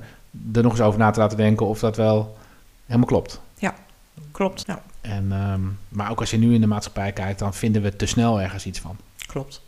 [0.54, 2.36] er nog eens over na te laten denken of dat wel
[2.86, 3.40] helemaal klopt.
[4.32, 4.64] Klopt.
[4.66, 7.96] Ja, En, ehm, maar ook als je nu in de maatschappij kijkt, dan vinden we
[7.96, 8.96] te snel ergens iets van.
[9.26, 9.62] klopt.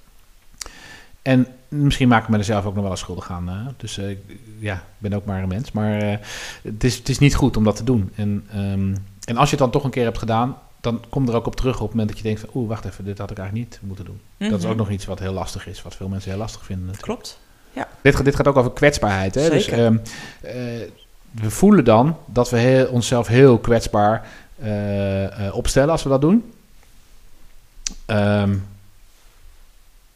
[1.22, 3.48] En misschien maak ik me er zelf ook nog wel eens schuldig aan.
[3.48, 3.72] hè.
[3.76, 5.72] Dus eh, ik- ja, ik ben ook maar een mens.
[5.72, 6.18] Maar eh,
[6.62, 8.12] het, is, het is niet goed om dat te doen.
[8.14, 8.94] En, ehm,
[9.24, 11.56] en als je het dan toch een keer hebt gedaan, dan kom er ook op
[11.56, 12.48] terug op het moment dat je denkt van...
[12.54, 14.20] oeh, wacht even, dit had ik eigenlijk niet moeten doen.
[14.38, 14.72] Dat is Mhm.
[14.72, 16.86] ook nog iets wat heel lastig is, wat veel mensen heel lastig vinden.
[16.86, 17.12] natuurlijk.
[17.12, 17.40] Klopt.
[18.02, 19.34] Dit, gaat- dit gaat ook over kwetsbaarheid.
[19.34, 19.50] Hè?
[19.50, 19.96] Dus ehm,
[20.40, 20.54] eh,
[21.30, 24.28] we voelen dan dat we heel, onszelf heel kwetsbaar
[24.62, 26.52] eh, eh, opstellen als we dat doen.
[28.06, 28.54] Ehm,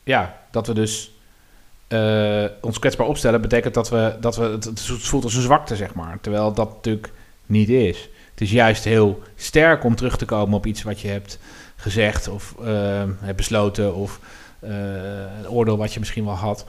[0.03, 1.13] ja, dat we dus
[2.61, 5.95] ons kwetsbaar opstellen betekent dat we, dat we het, het voelt als een zwakte, zeg
[5.95, 6.19] maar.
[6.21, 7.13] Terwijl dat natuurlijk
[7.47, 8.09] niet is.
[8.31, 11.39] Het is juist heel sterk om terug te komen op iets wat je hebt
[11.77, 14.21] gezegd of eh, hebt besloten of
[14.61, 16.65] een oordeel wat je misschien wel had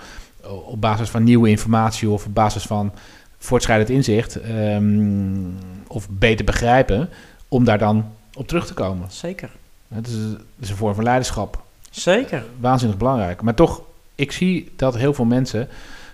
[0.65, 2.93] op basis van nieuwe informatie of op basis van
[3.37, 5.39] voortschrijdend inzicht ehm,
[5.87, 7.09] of beter begrijpen,
[7.47, 9.11] om daar dan op terug te komen.
[9.11, 9.49] Zeker.
[9.87, 11.63] Het is, het is een vorm van leiderschap.
[11.89, 12.45] Zeker.
[12.59, 13.41] Waanzinnig belangrijk.
[13.41, 13.81] Maar toch,
[14.15, 15.67] ik zie dat heel veel mensen,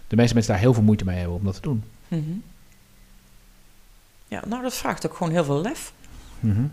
[0.07, 1.83] de meeste mensen daar heel veel moeite mee hebben om dat te doen.
[2.07, 2.31] Mhm.
[4.27, 5.93] Ja, nou dat vraagt ook gewoon heel veel lef.
[6.39, 6.65] Mhm.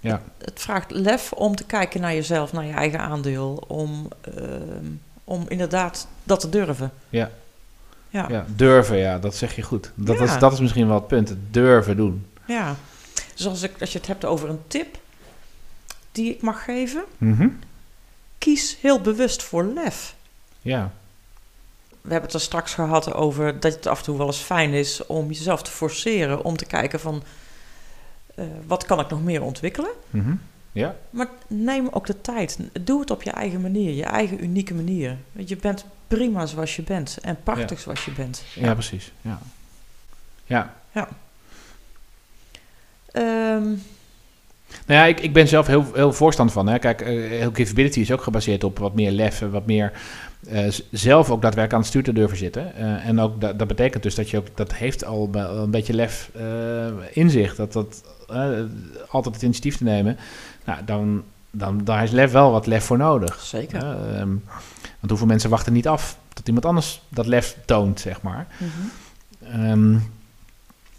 [0.00, 4.86] Ja, Het vraagt lef om te kijken naar jezelf, naar je eigen aandeel, om, ehm,
[5.28, 6.92] om inderdaad dat te durven.
[7.08, 7.30] Ja.
[8.10, 8.26] Ja.
[8.28, 9.92] ja, durven, ja, dat zeg je goed.
[9.94, 10.24] Dat, Ja.
[10.24, 12.26] is, dat is misschien wel het punt, het durven doen.
[12.46, 12.74] Ja.
[13.34, 14.98] Dus als, ik, als je het hebt over een tip
[16.12, 17.48] die ik mag geven, Mhm.
[18.38, 20.14] kies heel bewust voor lef.
[20.62, 20.90] Ja.
[21.88, 24.72] We hebben het er straks gehad over dat het af en toe wel eens fijn
[24.72, 27.22] is om jezelf te forceren om te kijken van
[28.34, 29.90] eh, wat kan ik nog meer ontwikkelen.
[30.10, 30.34] Mhm.
[30.76, 30.96] Ja.
[31.10, 32.58] Maar neem ook de tijd.
[32.80, 35.16] Doe het op je eigen manier, je eigen unieke manier.
[35.32, 38.42] Want je bent prima zoals je bent en prachtig zoals je bent.
[38.54, 39.12] Ja, precies.
[39.20, 39.38] Ja.
[40.44, 41.08] Ja.
[43.12, 43.68] Ehm,
[44.86, 46.66] Nou ja, ik, ik ben zelf heel, heel voorstander van.
[46.68, 46.78] Hè.
[46.78, 49.92] Kijk, eh, heel Givability is ook gebaseerd op wat meer lef, en wat meer
[50.48, 52.74] eh, zelf ook daadwerkelijk aan het stuur te durven zitten.
[52.74, 55.94] Eh, en ook dat, dat betekent dus dat je ook, dat heeft al een beetje
[55.94, 57.54] lef eh, in zich.
[57.54, 58.02] Dat dat
[59.08, 60.16] altijd het initiatief te nemen.
[60.66, 63.40] Nou, dan, dan daar is lef wel wat lef voor nodig.
[63.40, 63.82] zeker.
[63.82, 64.28] Eh, ehm,
[65.00, 68.46] want hoeveel mensen wachten niet af tot iemand anders dat lef toont, zeg maar.
[69.42, 69.96] Ehm,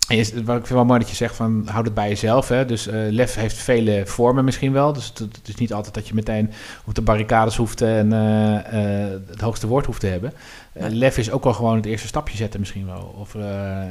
[0.08, 2.48] en je, wat ik vind wel mooi dat je zegt van houd het bij jezelf.
[2.48, 2.66] Hè?
[2.66, 4.94] Dus eh, lef heeft vele vormen misschien wel.
[4.94, 6.52] Dus het, het is niet altijd dat je meteen
[6.86, 10.34] op de barricades hoeft en eh, eh, het hoogste woord hoeft te hebben.
[10.74, 13.16] Lef is ook wel gewoon het eerste stapje zetten misschien wel.
[13.20, 13.84] Of, eh,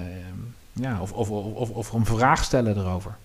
[0.72, 3.16] ja, of, of, of, of, of een vraag stellen erover.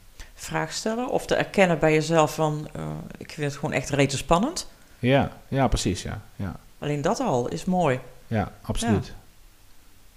[0.41, 2.81] Vraag stellen of te erkennen bij jezelf van eh,
[3.17, 4.67] ik vind het gewoon echt rete spannend.
[4.99, 6.01] Ja, ja precies.
[6.01, 7.99] Ja, ja, Alleen dat al is mooi.
[8.27, 9.13] ja absoluut.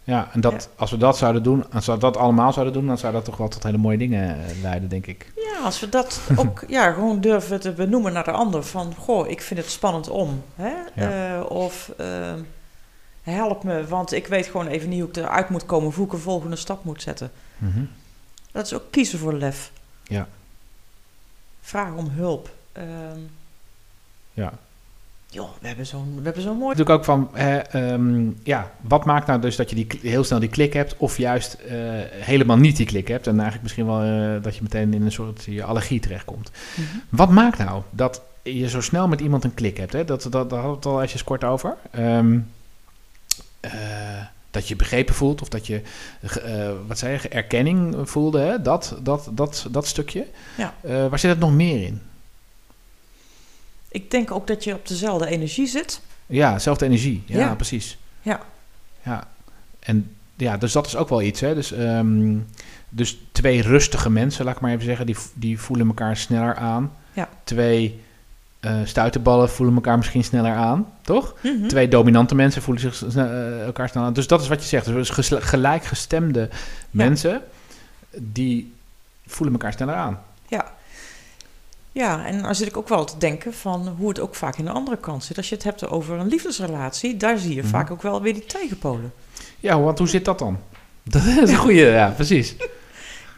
[0.05, 2.99] Ja, en dat, als we dat zouden doen, als we dat allemaal zouden doen, dan
[2.99, 5.33] zou dat toch wel tot hele mooie dingen eh, leiden, denk ik.
[5.37, 8.65] Ja, als we dat ook ja, gewoon durven te benoemen naar de ander.
[8.65, 10.43] Van, goh, ik vind het spannend om.
[10.55, 10.73] Hè?
[10.95, 11.37] Ja.
[11.37, 11.93] Eh, of
[13.23, 15.95] help me, want ik weet gewoon even niet hoe ik eruit moet komen.
[15.95, 17.31] Hoe ik een volgende stap moet zetten.
[17.59, 17.85] Mhm.
[18.53, 19.73] Dat is ook kiezen voor lef.
[20.05, 20.29] Ja.
[21.61, 22.51] Vragen om hulp.
[22.73, 23.19] Ehm,
[24.33, 24.53] Ja.
[25.29, 26.77] joh, we hebben zo'n we hebben zo'n mooi...
[26.77, 30.39] Natuurlijk ook van, hè, ehm, ja, wat maakt nou dus dat je die, heel snel
[30.39, 31.77] die klik hebt, of juist eh,
[32.11, 35.13] helemaal niet die klik hebt, en eigenlijk misschien wel eh, dat je meteen in een
[35.13, 36.51] soort je allergie terechtkomt.
[36.75, 36.87] Mhm.
[37.09, 39.93] Wat maakt nou dat je zo snel met iemand een klik hebt?
[39.93, 40.05] Hè?
[40.05, 41.77] Dat, dat, daar hadden we het al even kort over.
[41.91, 42.39] Ehm,
[43.61, 43.73] eh,
[44.55, 45.81] dat je begrepen voelt, of dat je,
[46.21, 48.63] eh, wat zei je, erkenning voelde, hè?
[48.63, 50.27] Dat, dat, dat, dat stukje.
[50.57, 50.75] Ja.
[50.81, 52.03] Eh, waar zit het nog meer in?
[53.89, 56.01] Ik denk ook dat je op dezelfde energie zit.
[56.27, 57.23] Ja, zelfde energie.
[57.27, 57.55] Ja, Ja.
[57.55, 57.99] precies.
[58.23, 58.41] Ja.
[59.03, 59.29] Ja.
[59.79, 61.41] En ja, dus dat is ook wel iets.
[61.41, 61.55] Hè?
[61.55, 62.37] Dus, ehm,
[62.89, 66.93] dus twee rustige mensen, laat ik maar even zeggen, die, die voelen elkaar sneller aan.
[67.13, 67.29] Ja.
[67.45, 68.01] Twee
[68.65, 71.35] eh stuiterballen voelen elkaar misschien sneller aan, toch?
[71.43, 71.67] Mhm.
[71.69, 73.23] Twee dominante mensen voelen zich sne-
[73.59, 74.15] eh, elkaar sneller aan.
[74.15, 74.87] Dus dat is wat je zegt.
[74.87, 76.49] Dus gelijkgestemde
[76.91, 77.43] mensen,
[78.17, 78.73] die
[79.27, 80.21] voelen elkaar sneller aan.
[81.93, 84.65] Ja, en dan zit ik ook wel te denken van hoe het ook vaak in
[84.65, 85.37] de andere kant zit.
[85.37, 87.71] Als je het hebt over een liefdesrelatie, daar zie je Mhm.
[87.71, 89.13] vaak ook wel weer die tegenpolen.
[89.61, 90.59] Ja, want hoe zit dat dan?
[91.03, 92.55] Dat is een goede, ja, precies.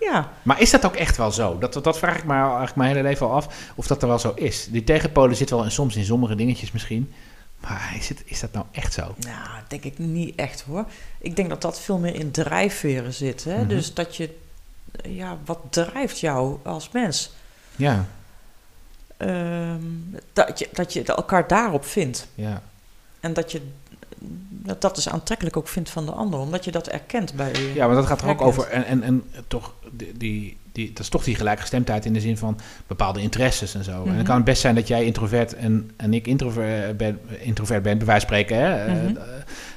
[0.01, 1.59] Ja, Maar is dat ook echt wel zo?
[1.59, 3.73] Dat, dat vraag ik me eigenlijk mijn hele leven al af.
[3.75, 4.67] Of dat er wel zo is.
[4.71, 7.13] Die tegenpolen zit wel in, soms in sommige dingetjes misschien.
[7.61, 9.15] Maar is, het, is dat nou echt zo?
[9.19, 10.85] nou, denk ik niet echt hoor.
[11.19, 13.45] Ik denk dat dat veel meer in drijfveren zit.
[13.45, 13.57] Hè?
[13.59, 13.69] Mhm.
[13.69, 14.37] Dus dat je,
[15.03, 17.33] ja, wat drijft jou als mens?
[17.77, 18.07] Ja,
[19.17, 19.81] Ehm,
[20.33, 22.27] dat, je, dat je elkaar daarop vindt.
[22.35, 22.63] ja.
[23.21, 23.63] En dat je
[24.49, 27.73] dat, dat is aantrekkelijk ook vindt van de ander, omdat je dat erkent bij je.
[27.75, 28.69] ja, maar dat gaat er ook over.
[28.69, 32.39] En, en, en toch, die, die, die, dat is toch die gelijkgestemdheid in de zin
[32.39, 34.03] van bepaalde interesses en zo.
[34.03, 34.17] En Mhm.
[34.17, 38.07] het kan best zijn dat jij introvert en, en ik introvert ben, introvert ben, bij
[38.07, 38.57] wijze van spreken.
[38.65, 38.85] Hè?
[38.85, 39.17] Eh, Mhm.
[39.17, 39.23] eh,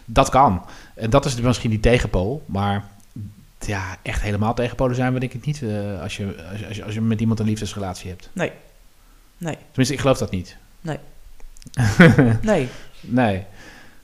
[0.06, 0.66] dat kan.
[0.96, 2.44] En dat is misschien die tegenpool.
[2.46, 2.84] Maar
[3.66, 5.62] ja, echt helemaal tegenpolen zijn we denk ik niet.
[5.64, 8.30] eh, als, je, als, als, je, als je met iemand een liefdesrelatie hebt.
[8.34, 8.52] Nee.
[9.38, 9.58] Nee.
[9.68, 10.58] Tenminste, ik geloof dat niet.
[10.82, 10.98] Nee.
[12.42, 12.68] Nee.
[13.02, 13.44] Nee.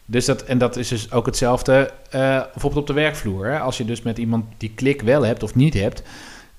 [0.05, 2.19] Dus dat, en dat is dus ook hetzelfde eh,
[2.51, 3.45] bijvoorbeeld op de werkvloer.
[3.45, 3.59] Hè?
[3.59, 6.03] Als je dus met iemand die klik wel hebt of niet hebt,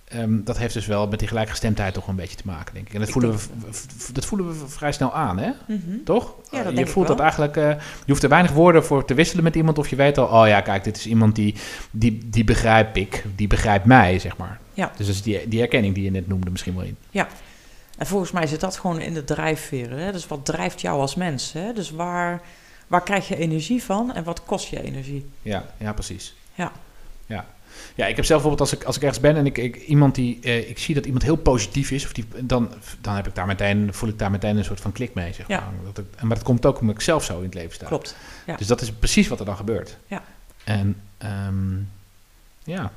[0.04, 2.92] ehm, dat heeft dus wel met die gelijkgestemdheid toch een beetje te maken, denk ik.
[2.94, 5.50] En dat, Ik voelen, we, dat voelen we vrij snel aan, hè?
[5.66, 5.80] Mhm.
[6.04, 6.24] Toch?
[6.26, 7.16] Ja, dat Eh, denk je ik voelt wel.
[7.16, 7.68] dat eigenlijk, eh,
[8.04, 10.46] je hoeft er weinig woorden voor te wisselen met iemand, of je weet al, oh
[10.48, 11.54] ja, kijk, dit is iemand die,
[11.90, 14.58] die, die begrijp ik, die begrijpt mij, zeg maar.
[14.74, 14.92] Ja.
[14.96, 16.96] Dus dat is die, die herkenning die je net noemde misschien wel in.
[17.98, 19.98] En volgens mij zit dat gewoon in de drijfveren.
[19.98, 20.12] Hè?
[20.12, 21.52] Dus wat drijft jou als mens?
[21.52, 21.72] Hè?
[21.72, 22.40] Dus waar,
[22.86, 25.26] waar krijg je energie van en wat kost je energie?
[25.42, 26.34] Ja, ja precies.
[26.54, 26.72] Ja.
[27.26, 27.46] Ja.
[27.94, 30.14] Ja, ik heb zelf bijvoorbeeld als ik, als ik ergens ben en ik, ik, iemand
[30.14, 32.70] die, eh, ik zie dat iemand heel positief is, of die, dan,
[33.00, 35.32] dan heb ik daar meteen, voel ik daar meteen een soort van klik mee.
[35.32, 35.60] Zeg Ja.
[35.60, 35.92] maar.
[35.92, 37.86] Dat ik, maar dat komt ook omdat ik zelf zo in het leven sta.
[37.86, 38.16] Klopt.
[38.46, 38.56] Ja.
[38.56, 39.96] Dus dat is precies wat er dan gebeurt.
[40.06, 40.22] Ja.
[40.64, 41.76] En ehm,
[42.64, 42.92] ja,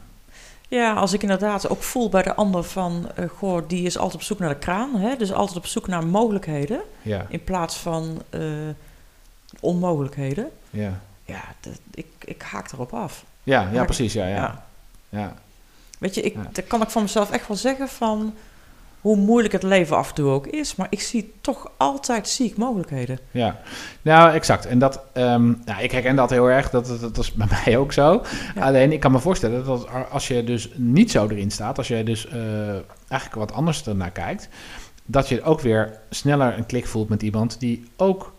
[0.67, 4.15] Ja, als ik inderdaad ook voel bij de ander van, eh, goh, die is altijd
[4.15, 4.95] op zoek naar de kraan.
[4.95, 5.15] Hè?
[5.15, 8.41] Dus altijd op zoek naar mogelijkheden ja, in plaats van eh,
[9.59, 10.49] onmogelijkheden.
[10.69, 10.99] ja.
[11.25, 13.23] Ja, dat, ik, ik haak erop af.
[13.43, 14.13] Ja, ja, precies.
[14.13, 14.35] Ja, ja.
[14.35, 14.63] Ja.
[15.09, 15.33] ja.
[15.99, 16.49] Weet je, ik, Ja.
[16.51, 18.33] dat kan ik van mezelf echt wel zeggen van...
[19.01, 20.75] hoe moeilijk het leven af en toe ook is.
[20.75, 23.19] Maar ik zie toch altijd zie ik mogelijkheden.
[23.31, 23.59] Ja,
[24.01, 24.65] nou exact.
[24.65, 26.69] En dat, ehm, nou, ik herken dat heel erg.
[26.69, 28.23] Dat, dat, dat is bij mij ook zo.
[28.55, 28.61] Ja.
[28.61, 32.03] Alleen ik kan me voorstellen dat als je dus niet zo erin staat, als je
[32.03, 32.69] dus eh,
[33.07, 34.49] eigenlijk wat anders ernaar kijkt,
[35.05, 38.33] dat je ook weer sneller een klik voelt met iemand die ook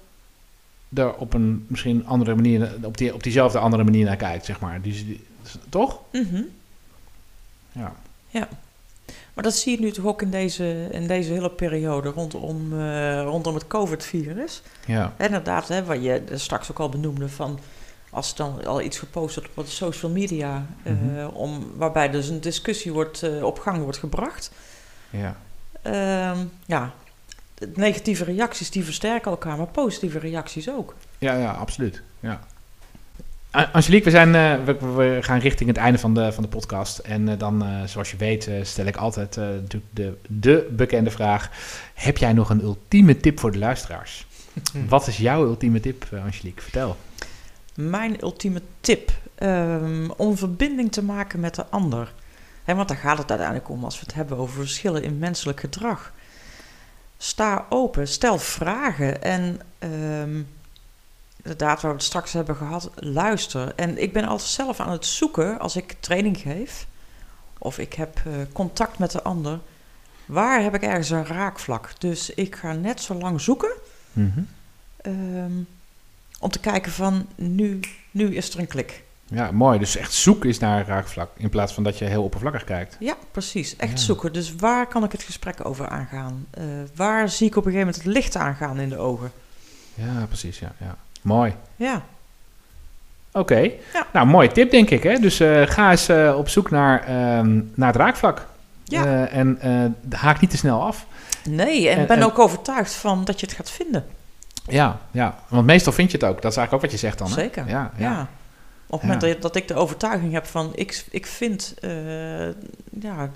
[0.94, 4.60] er op een misschien andere manier, op, die, op diezelfde andere manier naar kijkt, zeg
[4.60, 4.80] maar.
[4.82, 5.24] Die, die-
[5.68, 6.00] toch?
[6.12, 6.42] Mhm.
[7.72, 7.92] Ja.
[9.34, 13.22] Maar dat zie je nu toch ook in deze, in deze hele periode rondom, eh,
[13.22, 14.62] rondom het COVID-virus.
[14.86, 15.14] Ja.
[15.18, 17.58] Inderdaad, hè, wat je straks ook al benoemde van
[18.10, 21.26] als dan al iets gepost wordt op de social media, eh, Mhm.
[21.26, 24.50] om, waarbij dus een discussie wordt, eh, op gang wordt gebracht.
[25.10, 25.36] Ja.
[25.82, 26.92] Ehm, ja,
[27.74, 30.94] negatieve reacties die versterken elkaar, maar positieve reacties ook.
[31.18, 32.02] Ja, ja, absoluut.
[32.20, 32.40] Ja.
[33.50, 36.98] Angelique, we, zijn, eh, we, we gaan richting het einde van de, van de podcast.
[36.98, 40.68] En eh, dan, eh, zoals je weet, eh, stel ik altijd eh, natuurlijk de, de
[40.70, 41.50] bekende vraag.
[41.94, 44.26] Heb jij nog een ultieme tip voor de luisteraars?
[44.88, 46.62] Wat is jouw ultieme tip, Angelique?
[46.62, 46.96] Vertel.
[47.74, 52.12] Mijn ultieme tip ehm, om verbinding te maken met de ander.
[52.64, 55.60] Hè, want daar gaat het uiteindelijk om als we het hebben over verschillen in menselijk
[55.60, 56.12] gedrag.
[57.22, 60.42] Sta open, stel vragen en ehm,
[61.36, 63.72] inderdaad, waar we het straks hebben gehad, luister.
[63.76, 66.86] En ik ben altijd zelf aan het zoeken als ik training geef
[67.58, 69.58] of ik heb eh, contact met de ander.
[70.26, 71.90] Waar heb ik ergens een raakvlak?
[71.98, 73.72] Dus ik ga net zo lang zoeken
[74.12, 74.40] Mhm.
[74.96, 75.52] Ehm,
[76.40, 79.02] om te kijken van nu, nu is er een klik.
[79.32, 79.78] Ja, mooi.
[79.78, 81.30] Dus echt zoeken is naar een raakvlak.
[81.36, 82.96] In plaats van dat je heel oppervlakkig kijkt.
[83.00, 83.76] Ja, precies.
[83.76, 83.96] Echt Ja.
[83.98, 84.32] zoeken.
[84.32, 86.46] Dus waar kan ik het gesprek over aangaan?
[86.50, 86.64] Eh,
[86.94, 89.32] waar zie ik op een gegeven moment het licht aangaan in de ogen?
[89.94, 90.58] Ja, precies.
[90.58, 90.96] Ja, ja.
[91.22, 91.54] Mooi.
[91.76, 92.02] Ja,
[93.32, 93.58] Oké.
[93.92, 94.06] Ja.
[94.12, 95.02] Nou, mooie tip denk ik.
[95.02, 95.18] Hè?
[95.18, 98.46] Dus eh, ga eens eh, op zoek naar, ehm, naar het raakvlak.
[98.84, 99.26] Ja.
[99.26, 99.58] En
[100.10, 101.06] haak niet te snel af.
[101.44, 104.06] nee, en En- ben en- ook overtuigd van dat je het gaat vinden.
[104.66, 106.42] Ja, ja, want meestal vind je het ook.
[106.42, 107.28] Dat is eigenlijk ook wat je zegt dan.
[107.28, 107.34] Hè?
[107.34, 107.68] Zeker.
[107.68, 108.10] Ja, Ja.
[108.10, 108.28] ja.
[108.90, 109.40] Op het moment Ja.
[109.40, 112.46] dat, ik de overtuiging heb van ik, ik vind eh,
[113.00, 113.30] ja,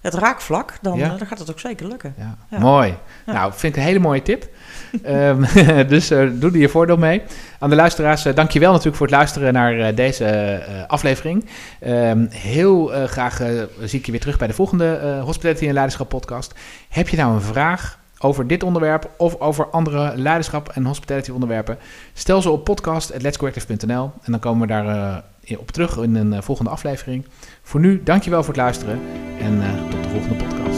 [0.00, 1.12] het raakvlak, dan, Ja.
[1.12, 2.14] eh, dan gaat het ook zeker lukken.
[2.18, 2.58] Ja, Ja.
[2.58, 2.94] mooi.
[3.26, 4.48] Nou, vind ik een hele mooie tip.
[5.02, 5.44] Ehm,
[5.94, 7.22] dus eh, doe er je voordeel mee.
[7.58, 11.48] Aan de luisteraars, uh, dankjewel natuurlijk voor het luisteren naar deze aflevering.
[11.80, 13.36] Ehm, heel graag
[13.84, 16.54] zie ik je weer terug bij de volgende Hospitality en Leiderschap podcast.
[16.88, 21.78] Heb je nou een vraag over dit onderwerp of over andere leiderschap en hospitality onderwerpen?
[22.12, 26.42] Stel ze op podcast.letscorrective.nl en dan komen we daar eh, op terug in een eh,
[26.42, 27.26] volgende aflevering.
[27.62, 29.00] Voor nu, dankjewel voor het luisteren
[29.40, 30.71] en eh, tot de volgende podcast.